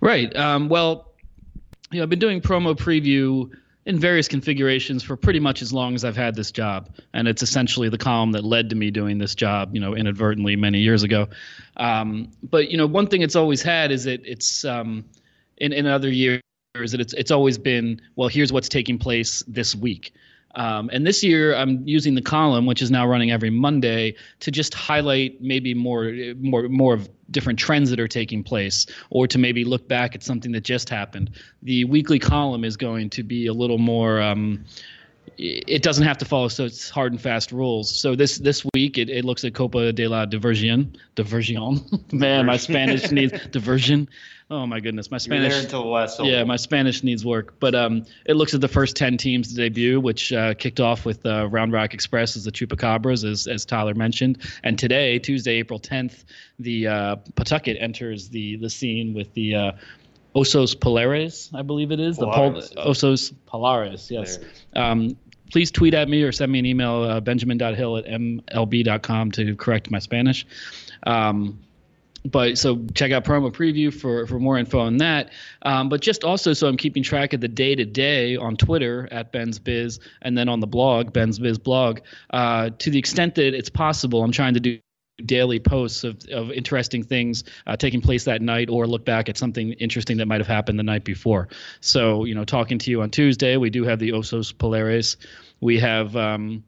[0.00, 0.34] Right.
[0.36, 1.12] Um, well,
[1.90, 3.50] you know, I've been doing promo preview
[3.86, 7.42] in various configurations for pretty much as long as I've had this job, and it's
[7.42, 11.04] essentially the column that led to me doing this job, you know, inadvertently many years
[11.04, 11.28] ago.
[11.76, 15.04] Um, but you know, one thing it's always had is that it's um,
[15.58, 16.42] in in other years
[16.74, 20.12] that it's it's always been well, here's what's taking place this week.
[20.56, 24.50] Um, and this year, I'm using the column, which is now running every Monday, to
[24.50, 29.38] just highlight maybe more, more, more of different trends that are taking place, or to
[29.38, 31.30] maybe look back at something that just happened.
[31.62, 34.20] The weekly column is going to be a little more.
[34.20, 34.64] Um,
[35.38, 37.90] it doesn't have to follow such hard and fast rules.
[37.90, 40.96] So this this week it, it looks at Copa de la Diversion.
[41.14, 41.80] Diversion.
[42.12, 44.08] Man, my Spanish needs diversion.
[44.48, 45.52] Oh my goodness, my Spanish.
[45.52, 47.58] You're until the last Yeah, my Spanish needs work.
[47.58, 51.04] But um, it looks at the first ten teams to debut, which uh, kicked off
[51.04, 54.38] with uh, Round Rock Express as the Chupacabras, as as Tyler mentioned.
[54.62, 56.24] And today, Tuesday, April 10th,
[56.60, 59.74] the uh, Pawtucket enters the the scene with the.
[60.36, 62.18] Osos Polares, I believe it is.
[62.18, 62.68] Polaris.
[62.68, 64.38] The Pol- Osos Polares, yes.
[64.74, 65.16] Um,
[65.50, 69.90] please tweet at me or send me an email, uh, benjamin.hill at mlb.com to correct
[69.90, 70.46] my Spanish.
[71.04, 71.60] Um,
[72.24, 75.30] but so check out promo preview for for more info on that.
[75.62, 79.08] Um, but just also so I'm keeping track of the day to day on Twitter
[79.12, 82.00] at Ben's Biz and then on the blog Ben's Biz blog.
[82.30, 84.80] Uh, to the extent that it's possible, I'm trying to do
[85.24, 89.36] daily posts of, of interesting things uh, taking place that night or look back at
[89.36, 91.48] something interesting that might have happened the night before.
[91.80, 95.16] So, you know, talking to you on Tuesday, we do have the Osos Polares.
[95.60, 96.64] We have, um,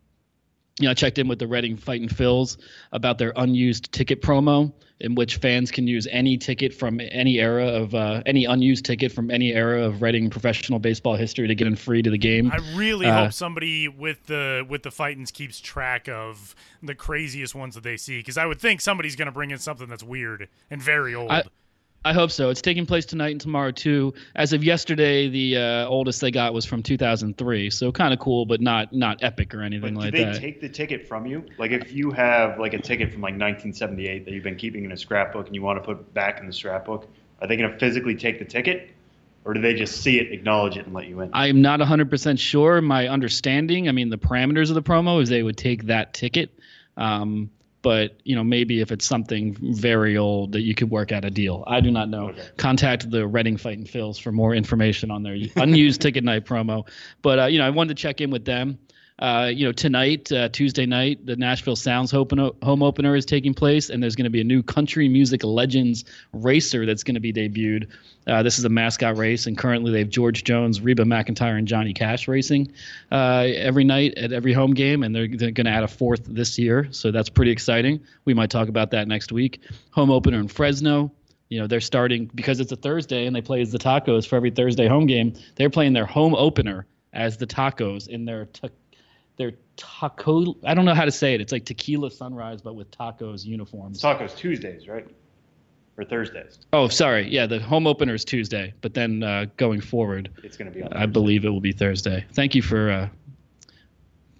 [0.78, 2.56] you know, I checked in with the Reading Fighting Phils
[2.92, 7.66] about their unused ticket promo in which fans can use any ticket from any era
[7.66, 11.66] of uh, any unused ticket from any era of Reading professional baseball history to get
[11.66, 12.50] in free to the game.
[12.52, 17.54] I really Uh, hope somebody with the with the Fightins keeps track of the craziest
[17.54, 20.02] ones that they see because I would think somebody's going to bring in something that's
[20.02, 21.30] weird and very old.
[21.30, 21.44] I-
[22.09, 22.48] I hope so.
[22.48, 24.14] It's taking place tonight and tomorrow too.
[24.34, 28.46] As of yesterday, the uh, oldest they got was from 2003, so kind of cool,
[28.46, 31.44] but not not epic or anything But like do they take the ticket from you?
[31.59, 34.92] Like if you have like a ticket from like 1978 that you've been keeping in
[34.92, 37.06] a scrapbook and you want to put back in the scrapbook,
[37.42, 38.88] are they going to physically take the ticket,
[39.44, 41.28] or do they just see it, acknowledge it, and let you in?
[41.34, 42.80] I'm not 100% sure.
[42.80, 46.59] My understanding, I mean, the parameters of the promo is they would take that ticket.
[46.96, 47.50] Um,
[47.82, 51.30] but, you know, maybe if it's something very old that you could work out a
[51.30, 51.64] deal.
[51.66, 52.30] I do not know.
[52.30, 52.48] Okay.
[52.56, 56.88] Contact the Reading Fighting Phils for more information on their unused ticket night promo.
[57.22, 58.78] But, uh, you know, I wanted to check in with them.
[59.18, 63.90] Uh, you know, tonight, uh, Tuesday night, the Nashville Sounds home opener is taking place,
[63.90, 67.32] and there's going to be a new country music legends racer that's going to be
[67.32, 67.88] debuted.
[68.28, 71.66] Uh, this is a mascot race, and currently they have George Jones, Reba McEntire, and
[71.66, 72.70] Johnny Cash racing
[73.10, 76.24] uh, every night at every home game, and they're, they're going to add a fourth
[76.26, 78.00] this year, so that's pretty exciting.
[78.24, 79.60] We might talk about that next week.
[79.90, 81.10] Home opener in Fresno.
[81.48, 84.36] You know, they're starting because it's a Thursday and they play as the Tacos for
[84.36, 85.32] every Thursday home game.
[85.56, 88.68] They're playing their home opener as the Tacos in their ta-
[89.39, 90.57] their taco.
[90.64, 91.41] I don't know how to say it.
[91.41, 94.03] It's like tequila sunrise, but with tacos uniforms.
[94.03, 95.07] Tacos Tuesdays, right?
[95.97, 96.59] Or Thursdays?
[96.72, 97.28] Oh, sorry.
[97.28, 100.84] Yeah, the home opener is Tuesday, but then uh, going forward, It's going to be.
[100.93, 102.24] I believe it will be Thursday.
[102.34, 103.09] Thank you for uh,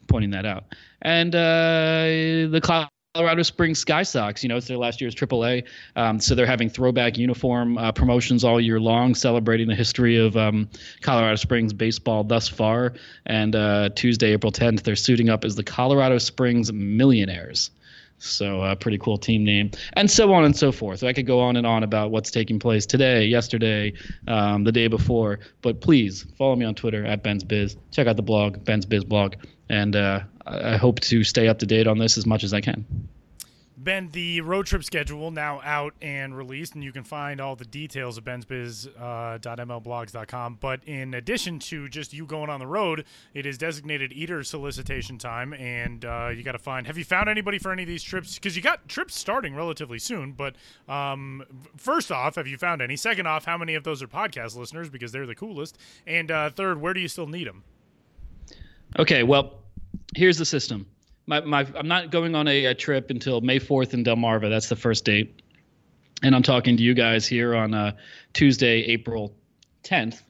[0.07, 0.65] pointing that out.
[1.03, 2.61] And uh, the
[3.19, 5.65] Colorado Springs Sky Sox, you know, it's their last year's AAA,
[5.97, 10.37] um, so they're having throwback uniform uh, promotions all year long, celebrating the history of
[10.37, 10.69] um,
[11.01, 12.95] Colorado Springs baseball thus far.
[13.27, 17.73] And uh, Tuesday, April 10th, they're suiting up as the Colorado Springs Millionaires.
[18.19, 21.05] So, uh, pretty cool team name, and so on and so forth.
[21.05, 23.93] I could go on and on about what's taking place today, yesterday,
[24.27, 25.39] um, the day before.
[25.63, 27.77] But please follow me on Twitter at Ben's Biz.
[27.93, 29.35] Check out the blog, Ben's Biz blog,
[29.69, 32.53] and uh, I I hope to stay up to date on this as much as
[32.53, 32.85] I can.
[33.81, 37.65] Ben, the road trip schedule now out and released, and you can find all the
[37.65, 40.59] details at bensbiz.mlblogs.com.
[40.61, 43.05] But in addition to just you going on the road,
[43.35, 46.89] it is designated eater solicitation time, and uh, you got to find.
[46.89, 48.35] Have you found anybody for any of these trips?
[48.35, 50.33] Because you got trips starting relatively soon.
[50.33, 50.57] But
[50.89, 51.45] um,
[51.77, 52.97] first off, have you found any?
[52.97, 54.89] Second off, how many of those are podcast listeners?
[54.89, 55.79] Because they're the coolest.
[56.05, 57.63] And uh, third, where do you still need them?
[58.99, 59.61] Okay, well,
[60.17, 60.85] here's the system.
[61.29, 64.49] My, my, I'm not going on a, a trip until May 4th in Delmarva.
[64.49, 65.43] That's the first date.
[66.23, 67.93] And I'm talking to you guys here on uh,
[68.33, 69.35] Tuesday, April
[69.85, 70.23] 10th.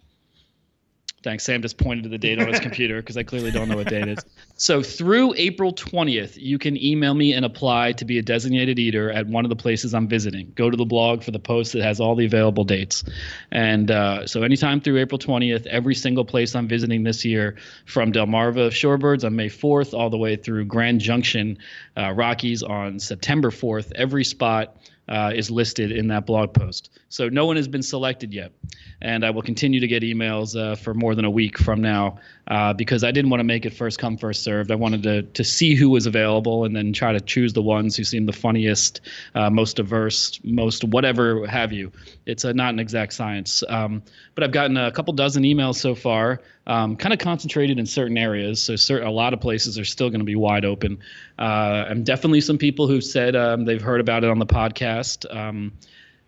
[1.25, 1.45] Thanks.
[1.45, 3.89] Sam just pointed to the date on his computer because I clearly don't know what
[3.89, 4.19] date is.
[4.57, 9.11] So through April 20th, you can email me and apply to be a designated eater
[9.11, 10.53] at one of the places I'm visiting.
[10.55, 13.03] Go to the blog for the post that has all the available dates.
[13.51, 18.13] And uh, so anytime through April 20th, every single place I'm visiting this year, from
[18.13, 21.59] Delmarva Shorebirds on May 4th all the way through Grand Junction
[21.97, 24.77] uh, Rockies on September 4th, every spot
[25.09, 26.91] uh, is listed in that blog post.
[27.09, 28.53] So no one has been selected yet.
[29.01, 32.19] And I will continue to get emails uh, for more than a week from now
[32.49, 34.71] uh, because I didn't want to make it first come, first served.
[34.71, 37.97] I wanted to, to see who was available and then try to choose the ones
[37.97, 39.01] who seem the funniest,
[39.35, 41.93] uh, most diverse, most whatever have you.
[42.27, 43.63] It's a, not an exact science.
[43.69, 44.03] Um,
[44.35, 48.17] but I've gotten a couple dozen emails so far, um, kind of concentrated in certain
[48.17, 48.63] areas.
[48.63, 50.99] So certain, a lot of places are still going to be wide open.
[51.39, 55.25] Uh, and definitely some people who said um, they've heard about it on the podcast.
[55.35, 55.73] Um,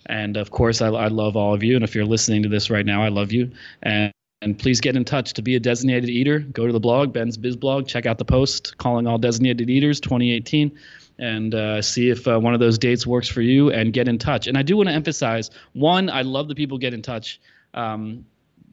[0.06, 1.76] and of course, I, I love all of you.
[1.76, 3.50] And if you're listening to this right now, I love you.
[3.82, 4.12] And
[4.42, 6.38] and please get in touch to be a designated eater.
[6.38, 10.00] Go to the blog, Ben's Biz blog, check out the post calling all designated eaters
[10.00, 10.78] 2018
[11.18, 14.16] and uh, see if uh, one of those dates works for you and get in
[14.16, 14.46] touch.
[14.46, 17.40] And I do want to emphasize one, I love that people get in touch.
[17.74, 18.24] Um,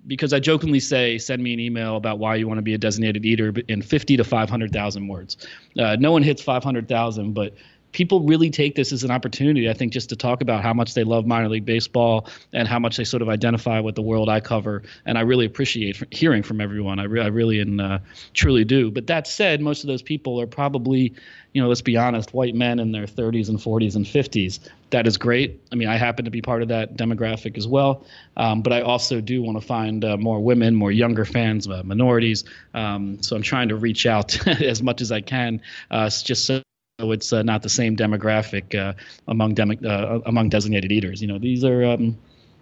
[0.05, 2.77] because I jokingly say, send me an email about why you want to be a
[2.77, 5.35] designated eater in 50 to 500,000 words.
[5.77, 7.53] Uh, no one hits 500,000, but
[7.91, 10.93] people really take this as an opportunity, I think, just to talk about how much
[10.93, 14.29] they love minor league baseball and how much they sort of identify with the world
[14.29, 14.83] I cover.
[15.05, 16.99] And I really appreciate hearing from everyone.
[16.99, 17.99] I, re- I really and uh,
[18.33, 18.91] truly do.
[18.91, 21.13] But that said, most of those people are probably,
[21.53, 24.59] you know, let's be honest, white men in their 30s and 40s and 50s.
[24.89, 25.61] That is great.
[25.71, 28.05] I mean, I happen to be part of that demographic as well.
[28.37, 31.83] Um, but I also do want to find uh, more women, more younger fans, uh,
[31.83, 32.45] minorities.
[32.73, 36.61] Um, so I'm trying to reach out as much as I can, uh, just so
[36.99, 38.93] it's uh, not the same demographic uh,
[39.27, 41.21] among demo- uh, among designated eaters.
[41.21, 42.17] You know, these are um,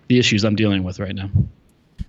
[0.08, 1.30] the issues I'm dealing with right now.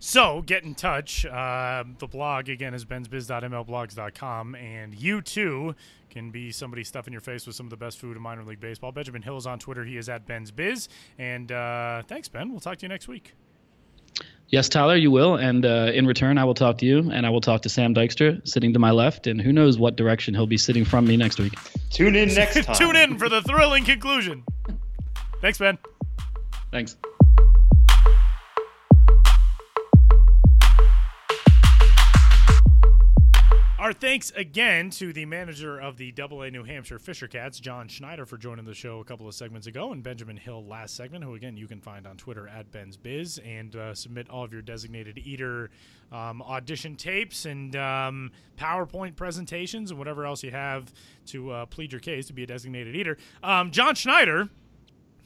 [0.01, 1.24] So get in touch.
[1.24, 5.74] Uh, the blog again is bensbiz.mlblogs.com, and you too
[6.11, 8.61] can be somebody stuffing your face with some of the best food in minor league
[8.61, 8.90] baseball.
[8.90, 9.85] Benjamin Hill is on Twitter.
[9.85, 10.89] He is at Ben's Biz.
[11.19, 12.51] And uh, thanks, Ben.
[12.51, 13.35] We'll talk to you next week.
[14.48, 15.36] Yes, Tyler, you will.
[15.36, 17.94] And uh, in return, I will talk to you, and I will talk to Sam
[17.94, 21.16] Dykstra sitting to my left, and who knows what direction he'll be sitting from me
[21.16, 21.55] next week.
[21.90, 22.77] Tune in next time.
[22.77, 24.44] Tune in for the thrilling conclusion.
[25.40, 25.78] Thanks, Ben.
[26.70, 26.97] Thanks.
[33.86, 38.26] Our thanks again to the manager of the AA New Hampshire Fisher Cats, John Schneider,
[38.26, 41.36] for joining the show a couple of segments ago, and Benjamin Hill last segment, who
[41.36, 44.60] again you can find on Twitter at Ben's Biz, and uh, submit all of your
[44.60, 45.70] designated eater
[46.10, 50.92] um, audition tapes and um, PowerPoint presentations and whatever else you have
[51.26, 53.16] to uh, plead your case to be a designated eater.
[53.40, 54.48] Um, John Schneider,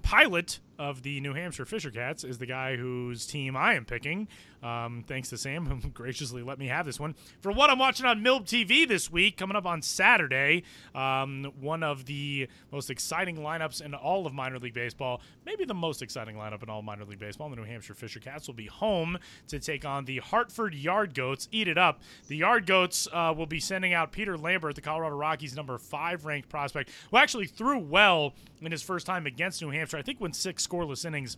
[0.02, 4.28] pilot of the New Hampshire Fisher Cats, is the guy whose team I am picking.
[4.62, 7.14] Um, thanks to Sam, who graciously let me have this one.
[7.40, 11.82] For what I'm watching on MILB TV this week, coming up on Saturday, um, one
[11.82, 16.36] of the most exciting lineups in all of minor league baseball, maybe the most exciting
[16.36, 17.50] lineup in all minor league baseball.
[17.50, 21.46] The New Hampshire Fisher Cats will be home to take on the Hartford Yard Goats.
[21.52, 22.00] Eat it up.
[22.28, 26.24] The Yard Goats uh, will be sending out Peter Lambert, the Colorado Rockies' number five
[26.24, 29.96] ranked prospect, who actually threw well in his first time against New Hampshire.
[29.96, 31.36] I think went six scoreless innings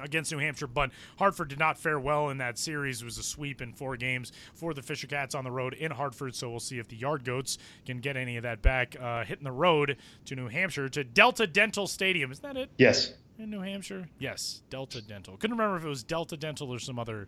[0.00, 3.02] against New Hampshire, but Hartford did not fare well in that series.
[3.02, 5.90] It was a sweep in four games for the Fisher Cats on the road in
[5.90, 6.34] Hartford.
[6.34, 8.96] So we'll see if the Yard Goats can get any of that back.
[9.00, 9.96] Uh, hitting the road
[10.26, 12.32] to New Hampshire to Delta Dental Stadium.
[12.32, 12.70] Is that it?
[12.78, 13.12] Yes.
[13.38, 14.08] In New Hampshire?
[14.18, 15.36] Yes, Delta Dental.
[15.36, 17.26] Couldn't remember if it was Delta Dental or some other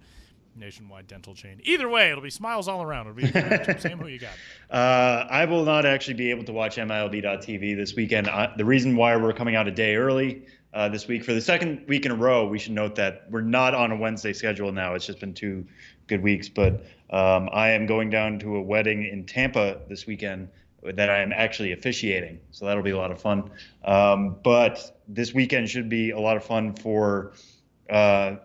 [0.56, 1.60] nationwide dental chain.
[1.64, 3.08] Either way, it'll be smiles all around.
[3.08, 3.26] It'll be
[3.80, 3.98] Sam.
[3.98, 4.32] Who you got?
[4.70, 8.28] Uh, I will not actually be able to watch MILB.TV this weekend.
[8.28, 10.46] I, the reason why we're coming out a day early
[10.76, 13.40] uh, this week for the second week in a row, we should note that we're
[13.40, 14.92] not on a Wednesday schedule now.
[14.92, 15.66] It's just been two
[16.06, 20.50] good weeks, but um, I am going down to a wedding in Tampa this weekend
[20.82, 23.50] that I am actually officiating, so that'll be a lot of fun.
[23.86, 27.32] Um, but this weekend should be a lot of fun for.
[27.88, 28.36] Uh,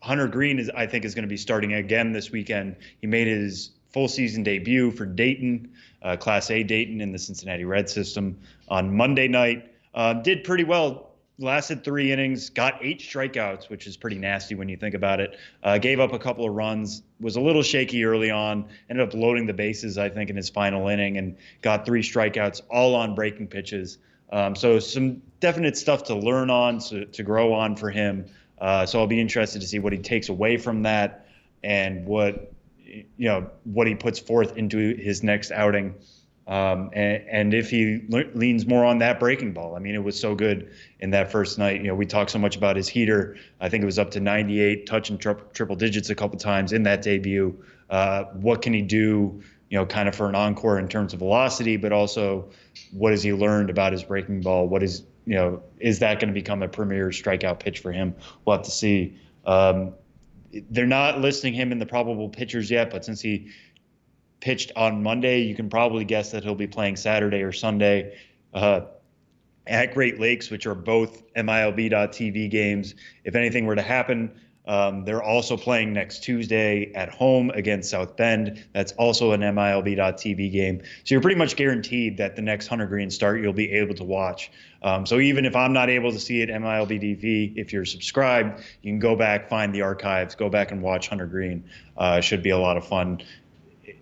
[0.00, 2.76] Hunter Greene is, I think, is going to be starting again this weekend.
[3.00, 5.72] He made his full season debut for Dayton,
[6.02, 8.38] uh, Class A Dayton in the Cincinnati Red system
[8.68, 9.72] on Monday night.
[9.94, 11.11] Uh, did pretty well.
[11.38, 15.36] Lasted three innings, got eight strikeouts, which is pretty nasty when you think about it.
[15.62, 18.66] Uh, gave up a couple of runs, was a little shaky early on.
[18.90, 22.60] Ended up loading the bases, I think, in his final inning, and got three strikeouts,
[22.70, 23.98] all on breaking pitches.
[24.30, 28.26] Um, so some definite stuff to learn on, to, to grow on for him.
[28.58, 31.26] Uh, so I'll be interested to see what he takes away from that
[31.64, 32.52] and what
[32.84, 35.94] you know what he puts forth into his next outing.
[36.46, 40.02] Um, and, and, if he le- leans more on that breaking ball, I mean, it
[40.02, 41.80] was so good in that first night.
[41.80, 43.36] You know, we talked so much about his heater.
[43.60, 46.82] I think it was up to 98, touching tri- triple digits a couple times in
[46.82, 47.62] that debut.
[47.88, 49.40] Uh, what can he do?
[49.70, 52.50] You know, kind of for an encore in terms of velocity, but also
[52.90, 54.66] what has he learned about his breaking ball?
[54.66, 58.14] What is you know, is that going to become a premier strikeout pitch for him?
[58.44, 59.16] We'll have to see.
[59.46, 59.94] Um,
[60.70, 63.50] they're not listing him in the probable pitchers yet, but since he
[64.42, 68.18] pitched on Monday, you can probably guess that he'll be playing Saturday or Sunday
[68.52, 68.82] uh,
[69.66, 72.96] at Great Lakes, which are both MILB.TV games.
[73.24, 74.32] If anything were to happen,
[74.66, 78.64] um, they're also playing next Tuesday at home against South Bend.
[78.72, 80.82] That's also an MILB.TV game.
[81.04, 84.04] So you're pretty much guaranteed that the next Hunter Greene start you'll be able to
[84.04, 84.50] watch.
[84.82, 88.62] Um, so even if I'm not able to see it MILB TV, if you're subscribed,
[88.82, 91.64] you can go back, find the archives, go back and watch Hunter Greene.
[91.96, 93.20] Uh, should be a lot of fun.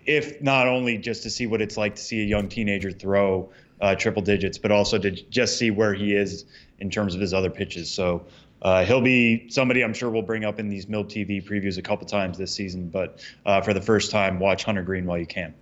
[0.05, 3.51] If not only just to see what it's like to see a young teenager throw
[3.81, 6.45] uh, triple digits, but also to just see where he is
[6.79, 7.89] in terms of his other pitches.
[7.89, 8.25] So
[8.61, 11.81] uh, he'll be somebody I'm sure we'll bring up in these MILB TV previews a
[11.81, 12.89] couple times this season.
[12.89, 15.53] But uh, for the first time, watch Hunter Greene while you can.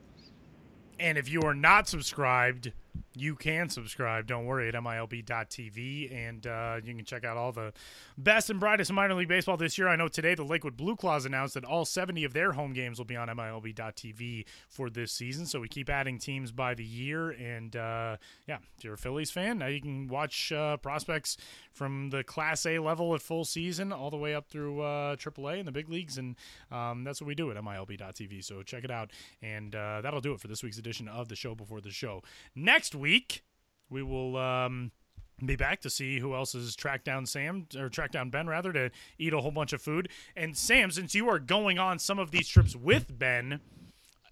[1.00, 2.74] And if you are not subscribed,
[3.16, 4.28] you can subscribe.
[4.28, 7.74] Don't worry at MILB.tv, and uh, you can check out all the
[8.18, 9.88] best and brightest minor league baseball this year.
[9.88, 12.98] I know today the Lakewood Blue Claws announced that all 70 of their home games
[12.98, 15.46] will be on MILB.tv for this season.
[15.46, 18.18] So we keep adding teams by the year, and uh,
[18.48, 21.38] yeah, if you're a Phillies fan, now you can watch uh, prospects
[21.72, 25.60] from the Class A level at full season all the way up through uh, AAA
[25.60, 26.36] and the big leagues, and
[26.72, 28.44] um, that's what we do at MILB.tv.
[28.44, 29.12] So check it out,
[29.42, 32.22] and uh, that'll do it for this week's edition of the show before the show.
[32.56, 33.44] Next week,
[33.90, 34.38] we will.
[34.38, 34.92] Um,
[35.46, 38.74] be back to see who else has tracked down Sam or tracked down Ben rather
[38.74, 40.10] to eat a whole bunch of food.
[40.36, 43.62] And Sam, since you are going on some of these trips with Ben,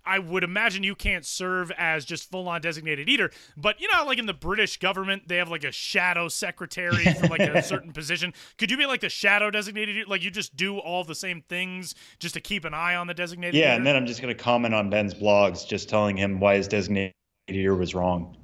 [0.05, 4.03] I would imagine you can't serve as just full on designated eater, but you know,
[4.05, 7.93] like in the British government, they have like a shadow secretary for like a certain
[7.93, 8.33] position.
[8.57, 10.09] Could you be like the shadow designated eater?
[10.09, 13.13] Like you just do all the same things just to keep an eye on the
[13.13, 13.75] designated Yeah, eater?
[13.77, 16.67] and then I'm just going to comment on Ben's blogs, just telling him why his
[16.67, 17.13] designated
[17.47, 18.35] eater was wrong.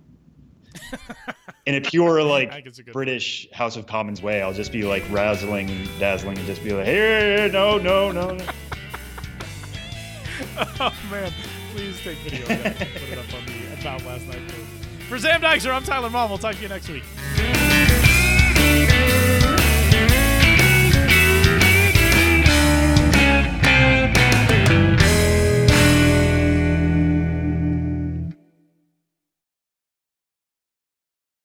[1.65, 4.71] In a pure like think it's a good British House of Commons way, I'll just
[4.71, 8.45] be like razzling and dazzling and just be like, "Hey, no, no, no." no.
[10.79, 11.31] oh man,
[11.73, 14.65] please take video of that and put it up on the About Last Night page.
[15.07, 16.29] For Sam Dykstra, I'm Tyler Maun.
[16.29, 17.03] We'll talk to you next week.